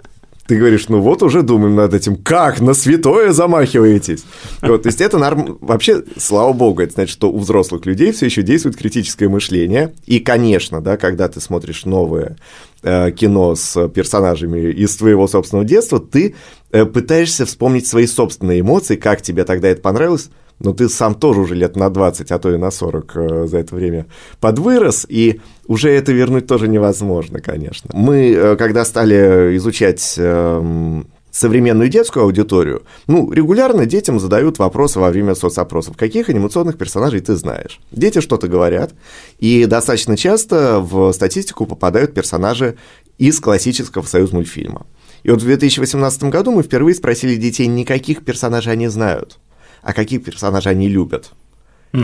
ты 0.50 0.58
говоришь, 0.58 0.90
ну 0.90 1.00
вот 1.00 1.22
уже 1.22 1.44
думаем 1.44 1.76
над 1.76 1.94
этим, 1.94 2.16
как 2.16 2.60
на 2.60 2.74
святое 2.74 3.34
замахиваетесь. 3.34 4.24
Вот, 4.64 4.82
то 4.82 4.88
есть 4.88 5.00
это 5.00 5.20
норм... 5.20 5.60
вообще, 5.62 6.04
слава 6.18 6.54
богу, 6.54 6.82
это 6.82 6.94
значит, 6.94 7.14
что 7.14 7.32
у 7.32 7.38
взрослых 7.38 7.86
людей 7.86 8.12
все 8.12 8.26
еще 8.26 8.42
действует 8.42 8.76
критическое 8.76 9.30
мышление. 9.30 9.94
И, 10.08 10.20
конечно, 10.20 10.82
да, 10.82 10.98
когда 10.98 11.28
ты 11.28 11.40
смотришь 11.40 11.86
новое 11.86 12.36
э, 12.82 13.12
кино 13.12 13.54
с 13.54 13.90
персонажами 13.90 14.72
из 14.72 14.98
твоего 14.98 15.28
собственного 15.28 15.68
детства, 15.68 16.00
ты 16.00 16.34
э, 16.72 16.86
пытаешься 16.86 17.46
вспомнить 17.46 17.86
свои 17.86 18.08
собственные 18.08 18.62
эмоции, 18.62 18.96
как 18.96 19.22
тебе 19.22 19.44
тогда 19.44 19.68
это 19.68 19.84
понравилось, 19.84 20.32
но 20.60 20.74
ты 20.74 20.90
сам 20.90 21.16
тоже 21.16 21.42
уже 21.42 21.56
лет 21.56 21.76
на 21.76 21.90
20, 21.90 22.32
а 22.32 22.40
то 22.40 22.54
и 22.54 22.58
на 22.58 22.72
40 22.72 23.12
э, 23.16 23.48
за 23.48 23.58
это 23.60 23.76
время 23.76 24.08
подвырос, 24.40 25.06
и 25.08 25.42
уже 25.68 25.90
это 25.90 26.12
вернуть 26.12 26.48
тоже 26.48 26.68
невозможно, 26.68 27.40
конечно. 27.40 27.90
Мы, 27.94 28.34
э, 28.34 28.56
когда 28.58 28.84
стали 28.86 29.56
изучать 29.58 30.16
эм, 30.18 31.08
современную 31.32 31.90
детскую 31.90 32.24
аудиторию, 32.24 32.84
ну, 33.08 33.32
регулярно 33.32 33.86
детям 33.86 34.20
задают 34.20 34.60
вопросы 34.60 35.00
во 35.00 35.10
время 35.10 35.36
соцопросов. 35.36 35.96
Каких 35.96 36.30
анимационных 36.30 36.78
персонажей 36.78 37.22
ты 37.22 37.36
знаешь? 37.36 37.80
Дети 37.92 38.20
что-то 38.20 38.48
говорят, 38.48 38.94
и 39.40 39.66
достаточно 39.66 40.18
часто 40.18 40.80
в 40.80 41.12
статистику 41.14 41.66
попадают 41.66 42.14
персонажи 42.14 42.76
из 43.18 43.40
классического 43.40 44.04
союз 44.04 44.32
мультфильма. 44.34 44.86
И 45.24 45.32
вот 45.32 45.42
в 45.42 45.46
2018 45.46 46.24
году 46.24 46.52
мы 46.52 46.64
впервые 46.64 46.96
спросили 46.96 47.36
детей, 47.36 47.68
никаких 47.68 48.24
персонажей 48.24 48.74
они 48.74 48.88
знают 48.88 49.40
а 49.82 49.94
каких 49.94 50.24
персонажей 50.24 50.72
они 50.72 50.90
любят. 50.90 51.32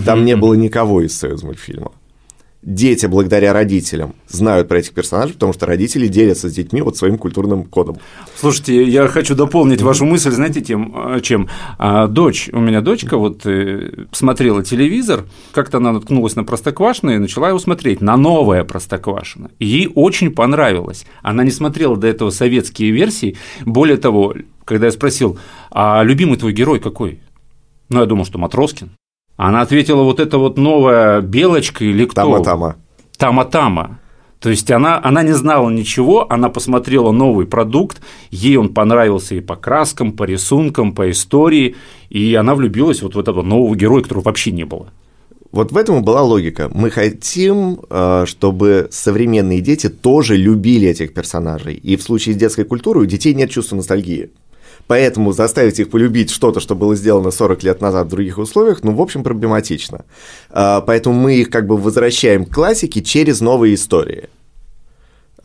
Там 0.05 0.25
не 0.25 0.35
было 0.35 0.53
никого 0.55 1.01
из 1.01 1.17
союз 1.17 1.43
мультфильма. 1.43 1.91
Дети, 2.65 3.05
благодаря 3.05 3.53
родителям, 3.53 4.15
знают 4.27 4.67
про 4.67 4.79
этих 4.79 4.93
персонажей, 4.93 5.35
потому 5.35 5.53
что 5.53 5.67
родители 5.67 6.07
делятся 6.07 6.49
с 6.49 6.51
детьми 6.51 6.81
вот 6.81 6.97
своим 6.97 7.19
культурным 7.19 7.63
кодом. 7.63 7.97
Слушайте, 8.35 8.83
я 8.85 9.07
хочу 9.07 9.35
дополнить 9.35 9.83
вашу 9.83 10.05
мысль, 10.05 10.31
знаете, 10.31 10.61
тем, 10.61 10.91
а, 10.95 11.19
чем 11.19 11.47
а, 11.77 12.07
дочь, 12.07 12.49
у 12.51 12.59
меня 12.59 12.81
дочка 12.81 13.17
вот 13.17 13.45
э, 13.45 14.05
смотрела 14.11 14.63
телевизор, 14.63 15.25
как-то 15.51 15.77
она 15.77 15.91
наткнулась 15.91 16.35
на 16.35 16.43
Простоквашино 16.43 17.11
и 17.11 17.19
начала 17.19 17.49
его 17.49 17.59
смотреть, 17.59 18.01
на 18.01 18.17
новое 18.17 18.63
Простоквашино. 18.63 19.51
Ей 19.59 19.91
очень 19.93 20.31
понравилось. 20.31 21.05
Она 21.21 21.43
не 21.43 21.51
смотрела 21.51 21.95
до 21.95 22.07
этого 22.07 22.31
советские 22.31 22.89
версии. 22.89 23.37
Более 23.63 23.97
того, 23.97 24.33
когда 24.63 24.87
я 24.87 24.91
спросил, 24.91 25.37
а 25.69 26.01
любимый 26.01 26.39
твой 26.39 26.51
герой 26.53 26.79
какой? 26.79 27.19
Ну, 27.89 27.99
я 27.99 28.05
думал, 28.05 28.25
что 28.25 28.37
Матроскин. 28.37 28.89
Она 29.37 29.61
ответила, 29.61 30.03
вот 30.03 30.19
это 30.19 30.37
вот 30.37 30.57
новая 30.57 31.21
Белочка 31.21 31.83
или 31.83 32.05
кто? 32.05 32.21
Тама-тама. 32.21 32.75
Тама-тама. 33.17 33.99
То 34.39 34.49
есть 34.49 34.69
она, 34.69 35.01
она 35.03 35.23
не 35.23 35.33
знала 35.33 35.69
ничего, 35.69 36.31
она 36.31 36.49
посмотрела 36.49 37.11
новый 37.11 37.47
продукт, 37.47 38.01
ей 38.29 38.57
он 38.57 38.69
понравился 38.73 39.35
и 39.35 39.39
по 39.39 39.55
краскам, 39.55 40.11
по 40.11 40.23
рисункам, 40.23 40.93
по 40.93 41.09
истории, 41.09 41.75
и 42.09 42.35
она 42.35 42.53
влюбилась 42.53 43.01
вот 43.01 43.15
в 43.15 43.19
этого 43.19 43.41
нового 43.41 43.75
героя, 43.75 44.03
которого 44.03 44.25
вообще 44.25 44.51
не 44.51 44.65
было. 44.65 44.89
Вот 45.51 45.71
в 45.71 45.77
этом 45.77 45.99
и 45.99 46.01
была 46.01 46.21
логика. 46.21 46.69
Мы 46.73 46.89
хотим, 46.89 47.79
э, 47.89 48.25
чтобы 48.27 48.89
современные 48.91 49.61
дети 49.61 49.87
тоже 49.87 50.35
любили 50.35 50.89
этих 50.89 51.13
персонажей. 51.13 51.75
И 51.75 51.95
в 51.95 52.03
случае 52.03 52.35
с 52.35 52.37
детской 52.37 52.65
культурой 52.65 53.05
у 53.05 53.07
детей 53.07 53.33
нет 53.33 53.51
чувства 53.51 53.77
ностальгии. 53.77 54.31
Поэтому 54.87 55.31
заставить 55.31 55.79
их 55.79 55.89
полюбить 55.89 56.29
что-то, 56.29 56.59
что 56.59 56.75
было 56.75 56.95
сделано 56.95 57.31
40 57.31 57.63
лет 57.63 57.81
назад 57.81 58.07
в 58.07 58.09
других 58.11 58.37
условиях, 58.37 58.83
ну, 58.83 58.93
в 58.93 59.01
общем, 59.01 59.23
проблематично. 59.23 60.05
А, 60.49 60.81
поэтому 60.81 61.19
мы 61.19 61.35
их 61.35 61.49
как 61.49 61.65
бы 61.65 61.77
возвращаем 61.77 62.45
к 62.45 62.53
классике 62.53 63.01
через 63.01 63.41
новые 63.41 63.75
истории. 63.75 64.29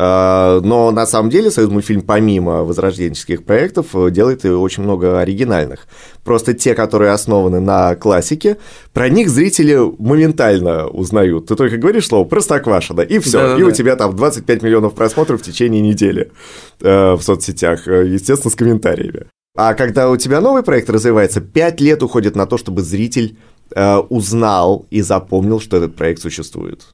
А, 0.02 0.62
но 0.62 0.90
на 0.92 1.04
самом 1.04 1.28
деле 1.28 1.50
Союз 1.50 1.71
мультфильм 1.71 2.00
помимо 2.00 2.64
возрожденческих 2.64 3.45
проектов 3.45 3.88
делает 4.11 4.47
и 4.47 4.49
очень 4.49 4.83
много 4.83 5.21
оригинальных. 5.21 5.87
Просто 6.25 6.54
те, 6.54 6.75
которые 6.75 7.12
основаны 7.12 7.61
на 7.61 7.95
классике, 7.97 8.57
про 8.95 9.11
них 9.11 9.28
зрители 9.28 9.78
моментально 9.99 10.87
узнают. 10.88 11.49
Ты 11.49 11.54
только 11.54 11.76
говоришь 11.76 12.07
слово 12.07 12.26
«Простоквашино», 12.26 13.02
и 13.02 13.19
все. 13.19 13.40
Да, 13.40 13.59
и 13.59 13.61
да. 13.61 13.66
у 13.66 13.73
тебя 13.73 13.95
там 13.95 14.16
25 14.16 14.62
миллионов 14.62 14.95
просмотров 14.95 15.42
в 15.42 15.45
течение 15.45 15.83
недели 15.83 16.33
э, 16.80 17.12
в 17.12 17.21
соцсетях, 17.21 17.87
э, 17.87 18.07
естественно, 18.07 18.50
с 18.50 18.54
комментариями. 18.54 19.26
А 19.54 19.75
когда 19.75 20.09
у 20.09 20.16
тебя 20.16 20.40
новый 20.40 20.62
проект 20.62 20.88
развивается, 20.88 21.42
5 21.42 21.78
лет 21.83 22.02
уходит 22.02 22.37
на 22.37 22.47
то, 22.47 22.57
чтобы 22.57 22.80
зритель 22.80 23.37
э, 23.75 23.97
узнал 23.97 24.87
и 24.88 25.02
запомнил, 25.02 25.61
что 25.61 25.76
этот 25.76 25.95
проект 25.95 26.23
существует. 26.23 26.87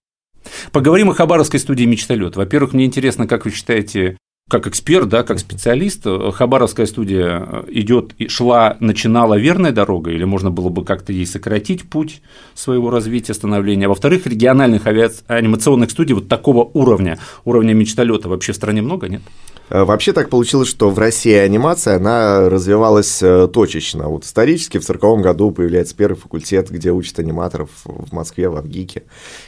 Поговорим 0.72 1.10
о 1.10 1.14
Хабаровской 1.14 1.60
студии 1.60 1.84
«Мечталет». 1.84 2.36
Во-первых, 2.36 2.72
мне 2.72 2.84
интересно, 2.84 3.26
как 3.26 3.44
вы 3.44 3.50
считаете, 3.50 4.16
как 4.48 4.68
эксперт, 4.68 5.08
да, 5.08 5.24
как 5.24 5.40
специалист, 5.40 6.04
Хабаровская 6.04 6.86
студия 6.86 7.64
идет, 7.66 8.14
шла, 8.28 8.76
начинала 8.78 9.36
верной 9.36 9.72
дорогой, 9.72 10.14
или 10.14 10.24
можно 10.24 10.52
было 10.52 10.68
бы 10.68 10.84
как-то 10.84 11.12
ей 11.12 11.26
сократить 11.26 11.88
путь 11.88 12.22
своего 12.54 12.90
развития, 12.90 13.34
становления? 13.34 13.88
Во-вторых, 13.88 14.26
региональных 14.26 14.86
анимационных 14.86 15.90
студий 15.90 16.14
вот 16.14 16.28
такого 16.28 16.70
уровня, 16.74 17.18
уровня 17.44 17.74
мечталета 17.74 18.28
вообще 18.28 18.52
в 18.52 18.56
стране 18.56 18.82
много, 18.82 19.08
нет? 19.08 19.22
Э, 19.68 19.84
вообще 19.84 20.12
так 20.12 20.30
получилось, 20.30 20.68
что 20.68 20.90
в 20.90 20.98
России 20.98 21.34
анимация, 21.34 21.96
она 21.96 22.48
развивалась 22.48 23.22
э, 23.22 23.48
точечно. 23.52 24.08
Вот 24.08 24.24
исторически 24.24 24.78
в 24.78 24.84
1940 24.84 25.22
году 25.22 25.50
появляется 25.50 25.96
первый 25.96 26.16
факультет, 26.16 26.70
где 26.70 26.92
учат 26.92 27.18
аниматоров 27.18 27.70
в 27.84 28.12
Москве, 28.12 28.48
в 28.48 28.56
Авгике. 28.56 29.02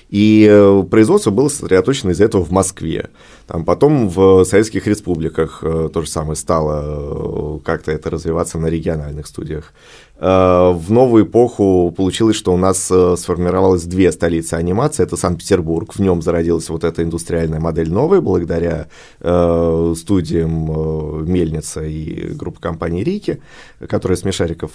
И 0.09 0.47
э, 0.51 0.85
производство 0.91 1.31
было 1.31 1.49
сосредоточено 1.49 2.11
из-за 2.11 2.25
этого 2.25 2.45
в 2.45 2.51
Москве. 2.51 3.11
Там 3.47 3.65
потом 3.65 4.09
в 4.09 4.45
советских 4.45 4.87
республиках 4.87 5.61
то 5.63 6.03
же 6.03 6.09
самое 6.09 6.37
стало 6.37 7.59
как-то 7.61 7.93
это 7.93 8.11
развиваться 8.11 8.59
на 8.59 8.67
региональных 8.67 9.27
студиях. 9.27 9.73
Э, 10.21 10.73
в 10.73 10.91
новую 10.91 11.25
эпоху 11.25 11.93
получилось, 11.97 12.37
что 12.37 12.53
у 12.53 12.57
нас 12.57 12.91
э, 12.91 13.15
сформировалось 13.17 13.85
две 13.85 14.11
столицы 14.11 14.55
анимации. 14.55 15.05
Это 15.05 15.17
Санкт-Петербург, 15.17 15.95
в 15.95 16.01
нем 16.01 16.23
зародилась 16.23 16.69
вот 16.69 16.85
эта 16.85 17.03
индустриальная 17.03 17.61
модель 17.61 17.91
новая, 17.93 18.21
благодаря 18.21 18.89
э, 19.21 19.95
студиям 19.97 21.29
Мельница 21.31 21.85
и 21.85 22.33
группы 22.35 22.61
компании 22.61 23.05
Рики, 23.05 23.41
которая 23.89 24.17
Смешариков 24.17 24.71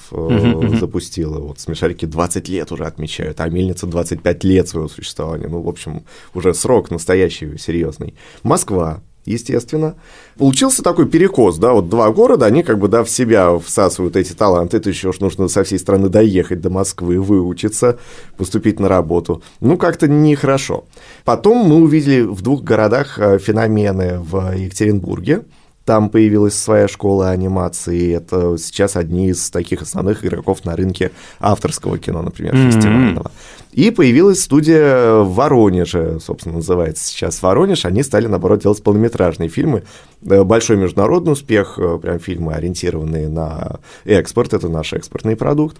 запустила. 0.79 1.39
Вот 1.39 1.59
Смешарики 1.59 2.05
20 2.05 2.47
лет 2.49 2.71
уже 2.71 2.85
отмечают, 2.85 3.41
а 3.41 3.49
Мельница 3.49 3.87
25 3.87 4.43
лет 4.45 4.67
своего 4.69 4.87
существования. 4.87 5.47
Ну, 5.47 5.61
в 5.61 5.67
общем, 5.67 6.03
уже 6.33 6.53
срок 6.53 6.89
настоящий, 6.89 7.57
серьезный. 7.57 8.15
Москва, 8.43 9.01
естественно. 9.25 9.95
Получился 10.37 10.83
такой 10.83 11.07
перекос, 11.07 11.57
да, 11.57 11.73
вот 11.73 11.89
два 11.89 12.11
города, 12.11 12.45
они 12.45 12.63
как 12.63 12.79
бы, 12.79 12.87
да, 12.87 13.03
в 13.03 13.09
себя 13.09 13.57
всасывают 13.59 14.15
эти 14.15 14.33
таланты, 14.33 14.77
это 14.77 14.89
еще 14.89 15.11
нужно 15.19 15.47
со 15.47 15.63
всей 15.63 15.79
страны 15.79 16.09
доехать 16.09 16.61
до 16.61 16.69
Москвы, 16.69 17.19
выучиться, 17.19 17.99
поступить 18.37 18.79
на 18.79 18.89
работу. 18.89 19.41
Ну, 19.59 19.77
как-то 19.77 20.07
нехорошо. 20.07 20.85
Потом 21.23 21.57
мы 21.67 21.75
увидели 21.77 22.21
в 22.21 22.41
двух 22.41 22.63
городах 22.63 23.19
э, 23.19 23.37
феномены 23.39 24.19
в 24.19 24.55
Екатеринбурге, 24.55 25.43
там 25.85 26.09
появилась 26.09 26.55
своя 26.55 26.87
школа 26.87 27.29
анимации, 27.29 28.15
это 28.15 28.57
сейчас 28.57 28.95
одни 28.95 29.29
из 29.29 29.49
таких 29.49 29.81
основных 29.81 30.25
игроков 30.25 30.63
на 30.63 30.75
рынке 30.75 31.11
авторского 31.39 31.97
кино, 31.97 32.21
например, 32.21 32.53
mm-hmm. 32.55 32.71
фестивального. 32.71 33.31
И 33.73 33.89
появилась 33.89 34.41
студия 34.41 35.15
в 35.17 35.33
Воронеже, 35.33 36.19
собственно, 36.21 36.57
называется 36.57 37.05
сейчас 37.05 37.41
Воронеж. 37.41 37.85
Они 37.85 38.03
стали, 38.03 38.27
наоборот, 38.27 38.61
делать 38.61 38.83
полнометражные 38.83 39.49
фильмы. 39.49 39.83
Э, 40.25 40.43
большой 40.43 40.77
международный 40.77 41.33
успех, 41.33 41.79
э, 41.79 41.97
прям 41.99 42.19
фильмы, 42.19 42.53
ориентированные 42.53 43.29
на 43.29 43.79
экспорт, 44.05 44.53
это 44.53 44.69
наш 44.69 44.93
экспортный 44.93 45.35
продукт. 45.35 45.77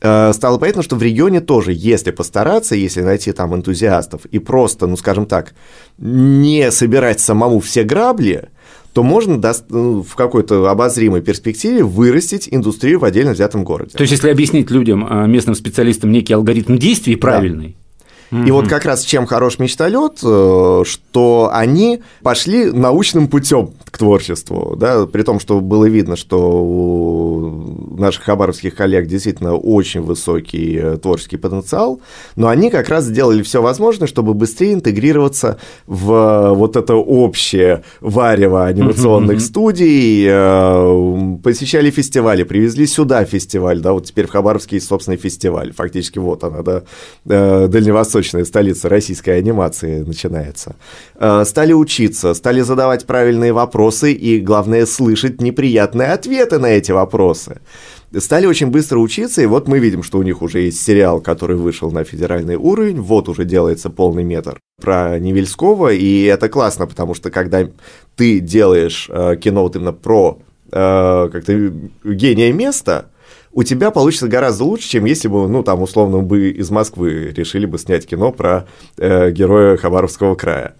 Э, 0.00 0.32
стало 0.32 0.58
понятно, 0.58 0.82
что 0.82 0.96
в 0.96 1.02
регионе 1.02 1.40
тоже, 1.40 1.72
если 1.74 2.10
постараться, 2.10 2.74
если 2.74 3.02
найти 3.02 3.32
там 3.32 3.54
энтузиастов 3.54 4.24
и 4.24 4.38
просто, 4.38 4.86
ну, 4.86 4.96
скажем 4.96 5.26
так, 5.26 5.54
не 5.98 6.70
собирать 6.70 7.20
самому 7.20 7.60
все 7.60 7.84
грабли, 7.84 8.48
то 8.96 9.02
можно 9.02 9.38
ну, 9.68 10.02
в 10.02 10.14
какой-то 10.14 10.70
обозримой 10.70 11.20
перспективе 11.20 11.84
вырастить 11.84 12.48
индустрию 12.50 12.98
в 12.98 13.04
отдельно 13.04 13.32
взятом 13.32 13.62
городе. 13.62 13.90
То 13.90 14.00
есть, 14.00 14.12
если 14.12 14.30
объяснить 14.30 14.70
людям, 14.70 15.06
а, 15.06 15.26
местным 15.26 15.54
специалистам 15.54 16.10
некий 16.12 16.32
алгоритм 16.32 16.78
действий 16.78 17.14
правильный, 17.14 17.76
и 18.30 18.50
вот 18.50 18.68
как 18.68 18.84
раз 18.84 19.02
чем 19.02 19.26
хорош 19.26 19.58
мечталет, 19.58 20.20
э, 20.22 20.82
что 20.84 21.50
они 21.52 22.02
пошли 22.22 22.70
научным 22.72 23.28
путем 23.28 23.70
к 23.84 23.98
творчеству, 23.98 24.74
да, 24.76 25.06
при 25.06 25.22
том, 25.22 25.38
что 25.38 25.60
было 25.60 25.84
видно, 25.84 26.16
что 26.16 26.38
у 26.38 27.96
наших 27.96 28.24
хабаровских 28.24 28.74
коллег 28.74 29.06
действительно 29.06 29.54
очень 29.54 30.00
высокий 30.00 30.76
э, 30.76 30.96
творческий 30.96 31.36
потенциал, 31.36 32.00
но 32.34 32.48
они 32.48 32.70
как 32.70 32.88
раз 32.88 33.04
сделали 33.04 33.42
все 33.42 33.62
возможное, 33.62 34.08
чтобы 34.08 34.34
быстрее 34.34 34.74
интегрироваться 34.74 35.58
в 35.86 36.52
вот 36.54 36.76
это 36.76 36.94
общее 36.94 37.84
варево 38.00 38.66
анимационных 38.66 39.40
студий, 39.40 40.26
э, 40.28 41.36
посещали 41.42 41.90
фестивали, 41.90 42.42
привезли 42.42 42.86
сюда 42.86 43.24
фестиваль, 43.24 43.80
да, 43.80 43.92
вот 43.92 44.06
теперь 44.06 44.26
в 44.26 44.30
Хабаровске 44.30 44.76
есть 44.76 44.88
собственный 44.88 45.16
фестиваль, 45.16 45.72
фактически 45.72 46.18
вот 46.18 46.42
она, 46.44 46.62
да, 46.62 46.82
дальневосточная 48.16 48.44
столица 48.44 48.88
российской 48.88 49.38
анимации 49.38 50.02
начинается. 50.02 50.76
Стали 51.44 51.72
учиться, 51.72 52.34
стали 52.34 52.62
задавать 52.62 53.06
правильные 53.06 53.52
вопросы 53.52 54.12
и, 54.12 54.40
главное, 54.40 54.86
слышать 54.86 55.40
неприятные 55.40 56.08
ответы 56.08 56.58
на 56.58 56.66
эти 56.66 56.92
вопросы. 56.92 57.60
Стали 58.18 58.46
очень 58.46 58.68
быстро 58.68 58.98
учиться, 58.98 59.42
и 59.42 59.46
вот 59.46 59.68
мы 59.68 59.78
видим, 59.78 60.02
что 60.02 60.18
у 60.18 60.22
них 60.22 60.40
уже 60.40 60.60
есть 60.60 60.80
сериал, 60.80 61.20
который 61.20 61.56
вышел 61.56 61.90
на 61.90 62.04
федеральный 62.04 62.56
уровень, 62.56 63.00
вот 63.00 63.28
уже 63.28 63.44
делается 63.44 63.90
полный 63.90 64.24
метр 64.24 64.58
про 64.80 65.18
Невельского, 65.18 65.92
и 65.92 66.22
это 66.22 66.48
классно, 66.48 66.86
потому 66.86 67.14
что 67.14 67.30
когда 67.30 67.68
ты 68.14 68.40
делаешь 68.40 69.08
э, 69.10 69.36
кино 69.36 69.62
вот 69.62 69.76
именно 69.76 69.92
про 69.92 70.38
э, 70.70 71.28
как-то 71.32 71.72
гения 72.04 72.52
места, 72.52 73.10
у 73.56 73.62
тебя 73.62 73.90
получится 73.90 74.28
гораздо 74.28 74.64
лучше, 74.64 74.86
чем 74.86 75.06
если 75.06 75.28
бы, 75.28 75.48
ну, 75.48 75.62
там, 75.62 75.80
условно, 75.80 76.18
бы 76.18 76.50
из 76.50 76.70
Москвы 76.70 77.32
решили 77.34 77.64
бы 77.64 77.78
снять 77.78 78.06
кино 78.06 78.30
про 78.30 78.66
э, 78.98 79.30
героя 79.30 79.78
Хабаровского 79.78 80.34
края. 80.34 80.74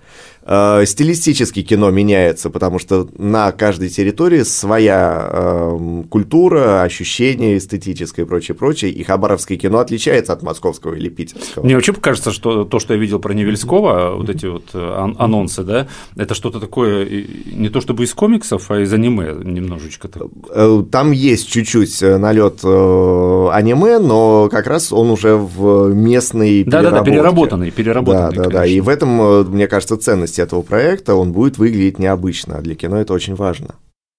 Э, 0.49 0.85
стилистически 0.87 1.63
кино 1.63 1.91
меняется, 1.91 2.51
потому 2.51 2.79
что 2.79 3.09
на 3.19 3.51
каждой 3.51 3.89
территории 3.89 4.45
своя 4.45 5.29
э, 5.29 6.03
культура, 6.09 6.83
ощущение 6.83 7.59
эстетическое 7.59 8.25
и 8.25 8.29
прочее, 8.29 8.55
прочее. 8.55 8.93
И 8.93 9.03
хабаровское 9.03 9.59
кино 9.59 9.79
отличается 9.79 10.33
от 10.33 10.43
московского 10.43 10.95
или 10.95 11.09
питерского. 11.09 11.65
Мне 11.65 11.75
вообще 11.75 11.93
кажется, 11.95 12.31
что 12.31 12.65
то, 12.65 12.79
что 12.79 12.95
я 12.95 13.01
видел 13.01 13.19
про 13.19 13.35
Невельского, 13.35 14.15
вот 14.17 14.31
эти 14.31 14.47
вот 14.47 14.67
э, 14.73 15.13
анонсы, 15.19 15.65
да, 15.65 15.89
это 16.17 16.35
что-то 16.35 16.61
такое 16.61 17.27
не 17.47 17.69
то 17.69 17.81
чтобы 17.81 18.05
из 18.05 18.15
комиксов, 18.15 18.71
а 18.71 18.81
из 18.81 18.93
аниме 18.93 19.35
немножечко. 19.43 20.09
Э, 20.51 20.85
там 20.93 21.11
есть 21.11 21.49
чуть-чуть 21.49 22.01
налет 22.03 22.65
аниме, 22.65 23.99
но 23.99 24.49
как 24.49 24.69
раз 24.69 24.93
он 24.93 25.11
уже 25.11 25.35
в 25.35 25.93
местной 25.93 26.63
Да-да-да, 26.63 27.03
переработанный, 27.03 27.73
переработанный. 27.73 28.37
Да-да-да, 28.37 28.65
и 28.65 28.79
в 28.79 28.89
этом, 28.89 29.51
мне 29.51 29.67
кажется, 29.67 29.97
ценность 29.97 30.36
этого 30.39 30.63
проекта, 30.63 31.15
он 31.15 31.33
будет 31.33 31.59
выглядеть 31.59 31.99
необычно, 31.99 32.59
а 32.59 32.63
для 32.63 32.75
кино 32.75 32.99
это 32.99 33.13
очень 33.13 33.35
важно. 33.35 33.77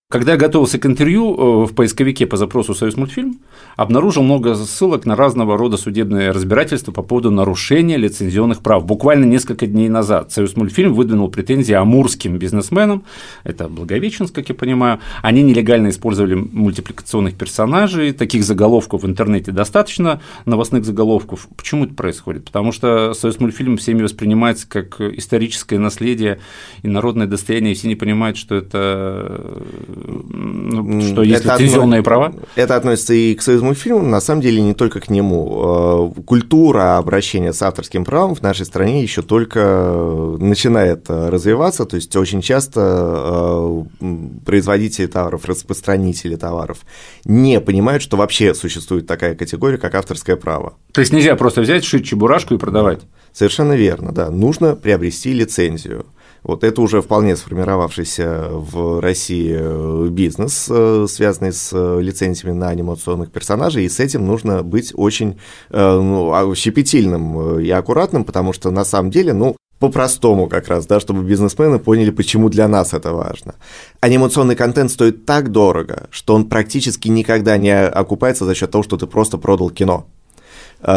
Когда 0.09 0.31
я 0.31 0.37
готовился 0.37 0.79
к 0.79 0.85
интервью 0.85 1.35
э, 1.35 1.65
в 1.65 1.75
поисковике 1.75 2.25
по 2.25 2.37
запросу 2.37 2.73
«Союз 2.73 2.95
мультфильм», 2.95 3.41
обнаружил 3.75 4.23
много 4.23 4.55
ссылок 4.55 5.05
на 5.05 5.17
разного 5.17 5.57
рода 5.57 5.75
судебные 5.75 6.31
разбирательства 6.31 6.93
по 6.93 7.01
поводу 7.01 7.29
нарушения 7.29 7.97
лицензионных 7.97 8.61
прав. 8.61 8.85
Буквально 8.85 9.25
несколько 9.25 9.67
дней 9.67 9.89
назад 9.89 10.31
«Союз 10.31 10.55
мультфильм» 10.55 10.93
выдвинул 10.93 11.27
претензии 11.27 11.73
амурским 11.73 12.37
бизнесменам, 12.37 13.03
это 13.43 13.67
Благовещенск, 13.67 14.33
как 14.33 14.47
я 14.47 14.55
понимаю, 14.55 15.01
они 15.23 15.43
нелегально 15.43 15.89
использовали 15.89 16.35
мультипликационных 16.35 17.35
персонажей, 17.35 18.13
таких 18.13 18.45
заголовков 18.45 19.03
в 19.03 19.05
интернете 19.05 19.51
достаточно, 19.51 20.21
новостных 20.45 20.85
заголовков. 20.85 21.49
Почему 21.57 21.83
это 21.83 21.95
происходит? 21.95 22.45
Потому 22.45 22.71
что 22.71 23.13
«Союз 23.13 23.41
мультфильм» 23.41 23.75
всеми 23.75 24.03
воспринимается 24.03 24.69
как 24.69 25.01
историческое 25.01 25.79
наследие 25.79 26.39
и 26.81 26.87
народное 26.87 27.27
достояние, 27.27 27.73
и 27.73 27.75
все 27.75 27.89
не 27.89 27.95
понимают, 27.95 28.37
что 28.37 28.55
это 28.55 29.57
ну, 29.96 29.96
что 29.97 31.23
есть 31.23 31.45
это 31.45 31.55
лицензионные 31.55 31.99
отно... 31.99 32.03
права? 32.03 32.33
Это 32.55 32.75
относится 32.75 33.13
и 33.13 33.35
к 33.35 33.41
Союзмультфильму, 33.41 34.01
на 34.01 34.21
самом 34.21 34.41
деле 34.41 34.61
не 34.61 34.73
только 34.73 34.99
к 34.99 35.09
нему. 35.09 36.13
Э, 36.17 36.21
культура 36.21 36.97
обращения 36.97 37.53
с 37.53 37.61
авторским 37.61 38.05
правом 38.05 38.35
в 38.35 38.41
нашей 38.41 38.65
стране 38.65 39.01
еще 39.01 39.21
только 39.21 40.37
начинает 40.39 41.09
развиваться, 41.09 41.85
то 41.85 41.95
есть 41.95 42.15
очень 42.15 42.41
часто 42.41 43.83
э, 44.01 44.07
производители 44.45 45.07
товаров, 45.07 45.45
распространители 45.45 46.35
товаров 46.35 46.79
не 47.25 47.59
понимают, 47.59 48.03
что 48.03 48.17
вообще 48.17 48.53
существует 48.53 49.07
такая 49.07 49.35
категория, 49.35 49.77
как 49.77 49.95
авторское 49.95 50.35
право. 50.35 50.73
То 50.93 51.01
есть 51.01 51.13
нельзя 51.13 51.35
просто 51.35 51.61
взять, 51.61 51.83
шить 51.83 52.05
чебурашку 52.05 52.55
и 52.55 52.57
продавать? 52.57 53.01
Совершенно 53.33 53.73
верно, 53.73 54.11
да. 54.11 54.31
Нужно 54.31 54.75
приобрести 54.75 55.33
лицензию. 55.33 56.05
Вот 56.43 56.63
это 56.63 56.81
уже 56.81 57.01
вполне 57.01 57.35
сформировавшийся 57.35 58.49
в 58.51 59.01
России 59.01 59.55
э, 59.59 60.07
бизнес, 60.09 60.67
э, 60.69 61.05
связанный 61.09 61.53
с 61.53 61.71
э, 61.73 62.01
лицензиями 62.01 62.55
на 62.55 62.69
анимационных 62.69 63.31
персонажей, 63.31 63.85
и 63.85 63.89
с 63.89 63.99
этим 63.99 64.25
нужно 64.25 64.63
быть 64.63 64.93
очень 64.95 65.39
ну, 65.69 66.31
а, 66.33 66.55
щепетильным 66.55 67.59
и 67.59 67.69
аккуратным, 67.69 68.23
потому 68.23 68.53
что 68.53 68.71
на 68.71 68.85
самом 68.85 69.11
деле, 69.11 69.33
ну, 69.33 69.55
по-простому 69.79 70.47
как 70.47 70.67
раз, 70.67 70.87
да, 70.87 70.99
чтобы 70.99 71.23
бизнесмены 71.23 71.79
поняли, 71.79 72.09
почему 72.09 72.49
для 72.49 72.67
нас 72.67 72.93
это 72.93 73.13
важно. 73.13 73.55
Анимационный 73.99 74.55
контент 74.55 74.91
стоит 74.91 75.25
так 75.25 75.51
дорого, 75.51 76.07
что 76.09 76.33
он 76.33 76.49
практически 76.49 77.09
никогда 77.09 77.57
не 77.57 77.75
окупается 77.85 78.45
за 78.45 78.55
счет 78.55 78.71
того, 78.71 78.83
что 78.83 78.97
ты 78.97 79.05
просто 79.05 79.37
продал 79.37 79.69
кино. 79.69 80.07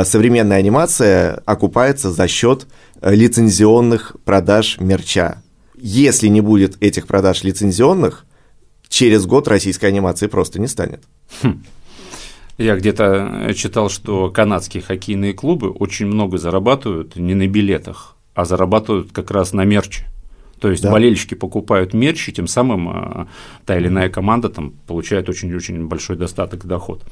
Современная 0.04 0.58
анимация 0.58 1.42
окупается 1.46 2.10
за 2.10 2.28
счет 2.28 2.66
лицензионных 3.02 4.16
продаж 4.24 4.78
мерча. 4.78 5.42
Если 5.76 6.28
не 6.28 6.40
будет 6.40 6.76
этих 6.82 7.06
продаж 7.06 7.42
лицензионных, 7.44 8.26
через 8.88 9.24
год 9.24 9.48
российской 9.48 9.86
анимации 9.86 10.26
просто 10.26 10.60
не 10.60 10.66
станет. 10.66 11.02
Хм. 11.42 11.62
Я 12.58 12.76
где-то 12.76 13.54
читал, 13.56 13.88
что 13.88 14.30
канадские 14.30 14.82
хоккейные 14.82 15.32
клубы 15.32 15.70
очень 15.70 16.06
много 16.06 16.36
зарабатывают 16.36 17.16
не 17.16 17.34
на 17.34 17.46
билетах, 17.46 18.16
а 18.34 18.44
зарабатывают 18.44 19.12
как 19.12 19.30
раз 19.30 19.54
на 19.54 19.64
мерче. 19.64 20.04
То 20.60 20.70
есть 20.70 20.82
да. 20.82 20.90
болельщики 20.90 21.34
покупают 21.34 21.94
мерч, 21.94 22.28
и 22.28 22.32
тем 22.32 22.46
самым 22.46 22.88
а, 22.88 23.28
та 23.64 23.78
или 23.78 23.88
иная 23.88 24.10
команда 24.10 24.50
там 24.50 24.74
получает 24.86 25.28
очень-очень 25.28 25.86
большой 25.86 26.16
достаток 26.16 26.66
доход. 26.66 27.02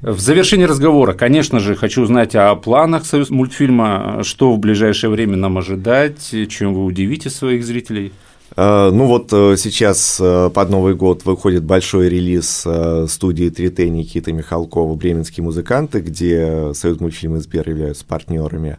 В 0.00 0.18
завершении 0.18 0.64
разговора, 0.64 1.12
конечно 1.12 1.60
же, 1.60 1.76
хочу 1.76 2.02
узнать 2.02 2.34
о 2.34 2.54
планах 2.56 3.04
Союз 3.04 3.30
мультфильма, 3.30 4.22
что 4.24 4.52
в 4.52 4.58
ближайшее 4.58 5.10
время 5.10 5.36
нам 5.36 5.58
ожидать, 5.58 6.34
чем 6.48 6.74
вы 6.74 6.84
удивите 6.84 7.28
своих 7.28 7.64
зрителей. 7.64 8.12
А, 8.56 8.90
ну 8.90 9.06
вот 9.06 9.32
э, 9.32 9.56
сейчас 9.56 10.18
э, 10.20 10.50
под 10.52 10.70
Новый 10.70 10.94
год 10.94 11.24
выходит 11.24 11.64
большой 11.64 12.08
релиз 12.08 12.64
э, 12.66 13.06
студии 13.08 13.50
3Т 13.50 13.88
Никиты 13.88 14.32
Михалкова 14.32 14.94
«Бременские 14.94 15.44
музыканты», 15.44 16.00
где 16.00 16.72
Союз 16.74 17.00
мультфильм 17.00 17.36
и 17.36 17.40
Сбер 17.40 17.68
являются 17.68 18.04
партнерами. 18.04 18.78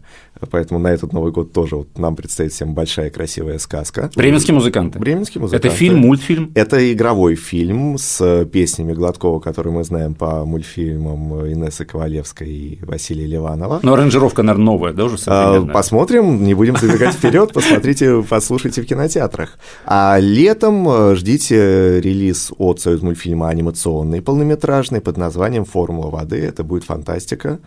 Поэтому 0.52 0.80
на 0.80 0.88
этот 0.88 1.12
Новый 1.12 1.32
год 1.32 1.52
тоже 1.52 1.76
вот 1.76 1.98
нам 1.98 2.16
предстоит 2.16 2.54
всем 2.54 2.74
большая 2.74 3.10
красивая 3.10 3.60
сказка. 3.60 4.10
Бременские 4.16 4.56
музыканты. 4.56 4.98
Бременские 4.98 5.42
музыканты. 5.42 5.68
Это 5.68 5.76
фильм, 5.76 6.00
мультфильм? 6.00 6.52
Это 6.56 6.94
игровой 6.94 7.36
фильм 7.36 7.98
с 7.98 8.46
песнями 8.46 8.94
Гладкова, 8.94 9.40
которые 9.40 9.74
мы 9.74 9.84
знаем 9.84 10.14
по 10.14 10.46
мультфильмам 10.46 11.46
Инессы 11.52 11.84
Ковалевской 11.84 12.48
и 12.48 12.80
Василия 12.84 13.26
Ливанова. 13.26 13.82
Но 13.84 13.94
аранжировка, 13.94 14.44
наверное, 14.44 14.66
новая, 14.66 14.94
да, 14.94 15.06
уже 15.06 15.18
современная? 15.18 15.74
Посмотрим, 15.74 16.44
не 16.44 16.54
будем 16.54 16.78
забегать 16.78 17.16
вперед, 17.16 17.52
посмотрите, 17.54 18.24
послушайте 18.28 18.82
в 18.82 18.86
кинотеатрах. 18.86 19.59
А 19.86 20.18
летом 20.20 20.88
э, 20.88 21.16
ждите 21.16 22.00
релиз 22.02 22.52
от 22.58 22.80
Союз 22.80 23.02
мультфильма 23.02 23.50
анимационный 23.50 24.22
полнометражный 24.22 25.02
под 25.02 25.18
названием 25.18 25.66
«Формула 25.66 26.10
воды». 26.10 26.38
Это 26.38 26.64
будет 26.64 26.84
фантастика. 26.84 27.60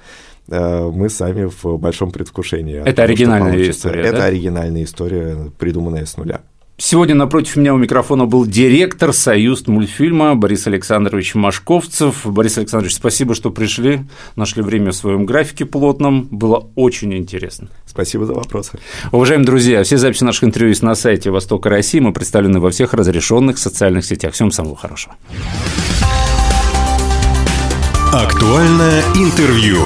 Э, 0.49 0.91
мы 0.93 1.09
сами 1.09 1.45
в 1.45 1.79
большом 1.79 2.11
предвкушении. 2.11 2.83
Это 2.85 3.03
оригинальная 3.03 3.71
история, 3.71 4.03
Это 4.03 4.19
да? 4.19 4.25
оригинальная 4.25 4.85
история, 4.85 5.51
придуманная 5.59 6.07
с 6.07 6.17
нуля. 6.17 6.43
Сегодня 6.85 7.15
напротив 7.15 7.55
меня 7.55 7.75
у 7.75 7.77
микрофона 7.77 8.27
был 8.27 8.45
директор 8.45 9.13
Союз 9.13 9.69
мультфильма 9.69 10.35
Борис 10.35 10.67
Александрович 10.67 11.37
Машковцев. 11.37 12.27
Борис 12.27 12.59
Александрович, 12.59 12.97
спасибо, 12.97 13.37
что 13.37 13.53
пришли, 13.53 14.01
нашли 14.35 14.63
время 14.63 14.91
в 14.91 14.97
своем 14.97 15.25
графике 15.25 15.65
плотном. 15.65 16.27
Было 16.33 16.71
очень 16.75 17.15
интересно. 17.15 17.69
Спасибо 17.87 18.27
за 18.27 18.35
вопросы. 18.35 18.81
Уважаемые 19.13 19.47
друзья, 19.47 19.85
все 19.85 19.97
записи 19.97 20.25
наших 20.25 20.43
интервью 20.43 20.71
есть 20.71 20.83
на 20.83 20.97
сайте 20.97 21.31
Востока 21.31 21.71
России. 21.71 22.01
Мы 22.01 22.13
представлены 22.13 22.59
во 22.59 22.71
всех 22.71 22.95
разрешенных 22.95 23.59
социальных 23.59 24.05
сетях. 24.05 24.35
Всем 24.35 24.51
самого 24.51 24.75
хорошего. 24.75 25.15
Актуальное 28.13 29.05
интервью. 29.15 29.79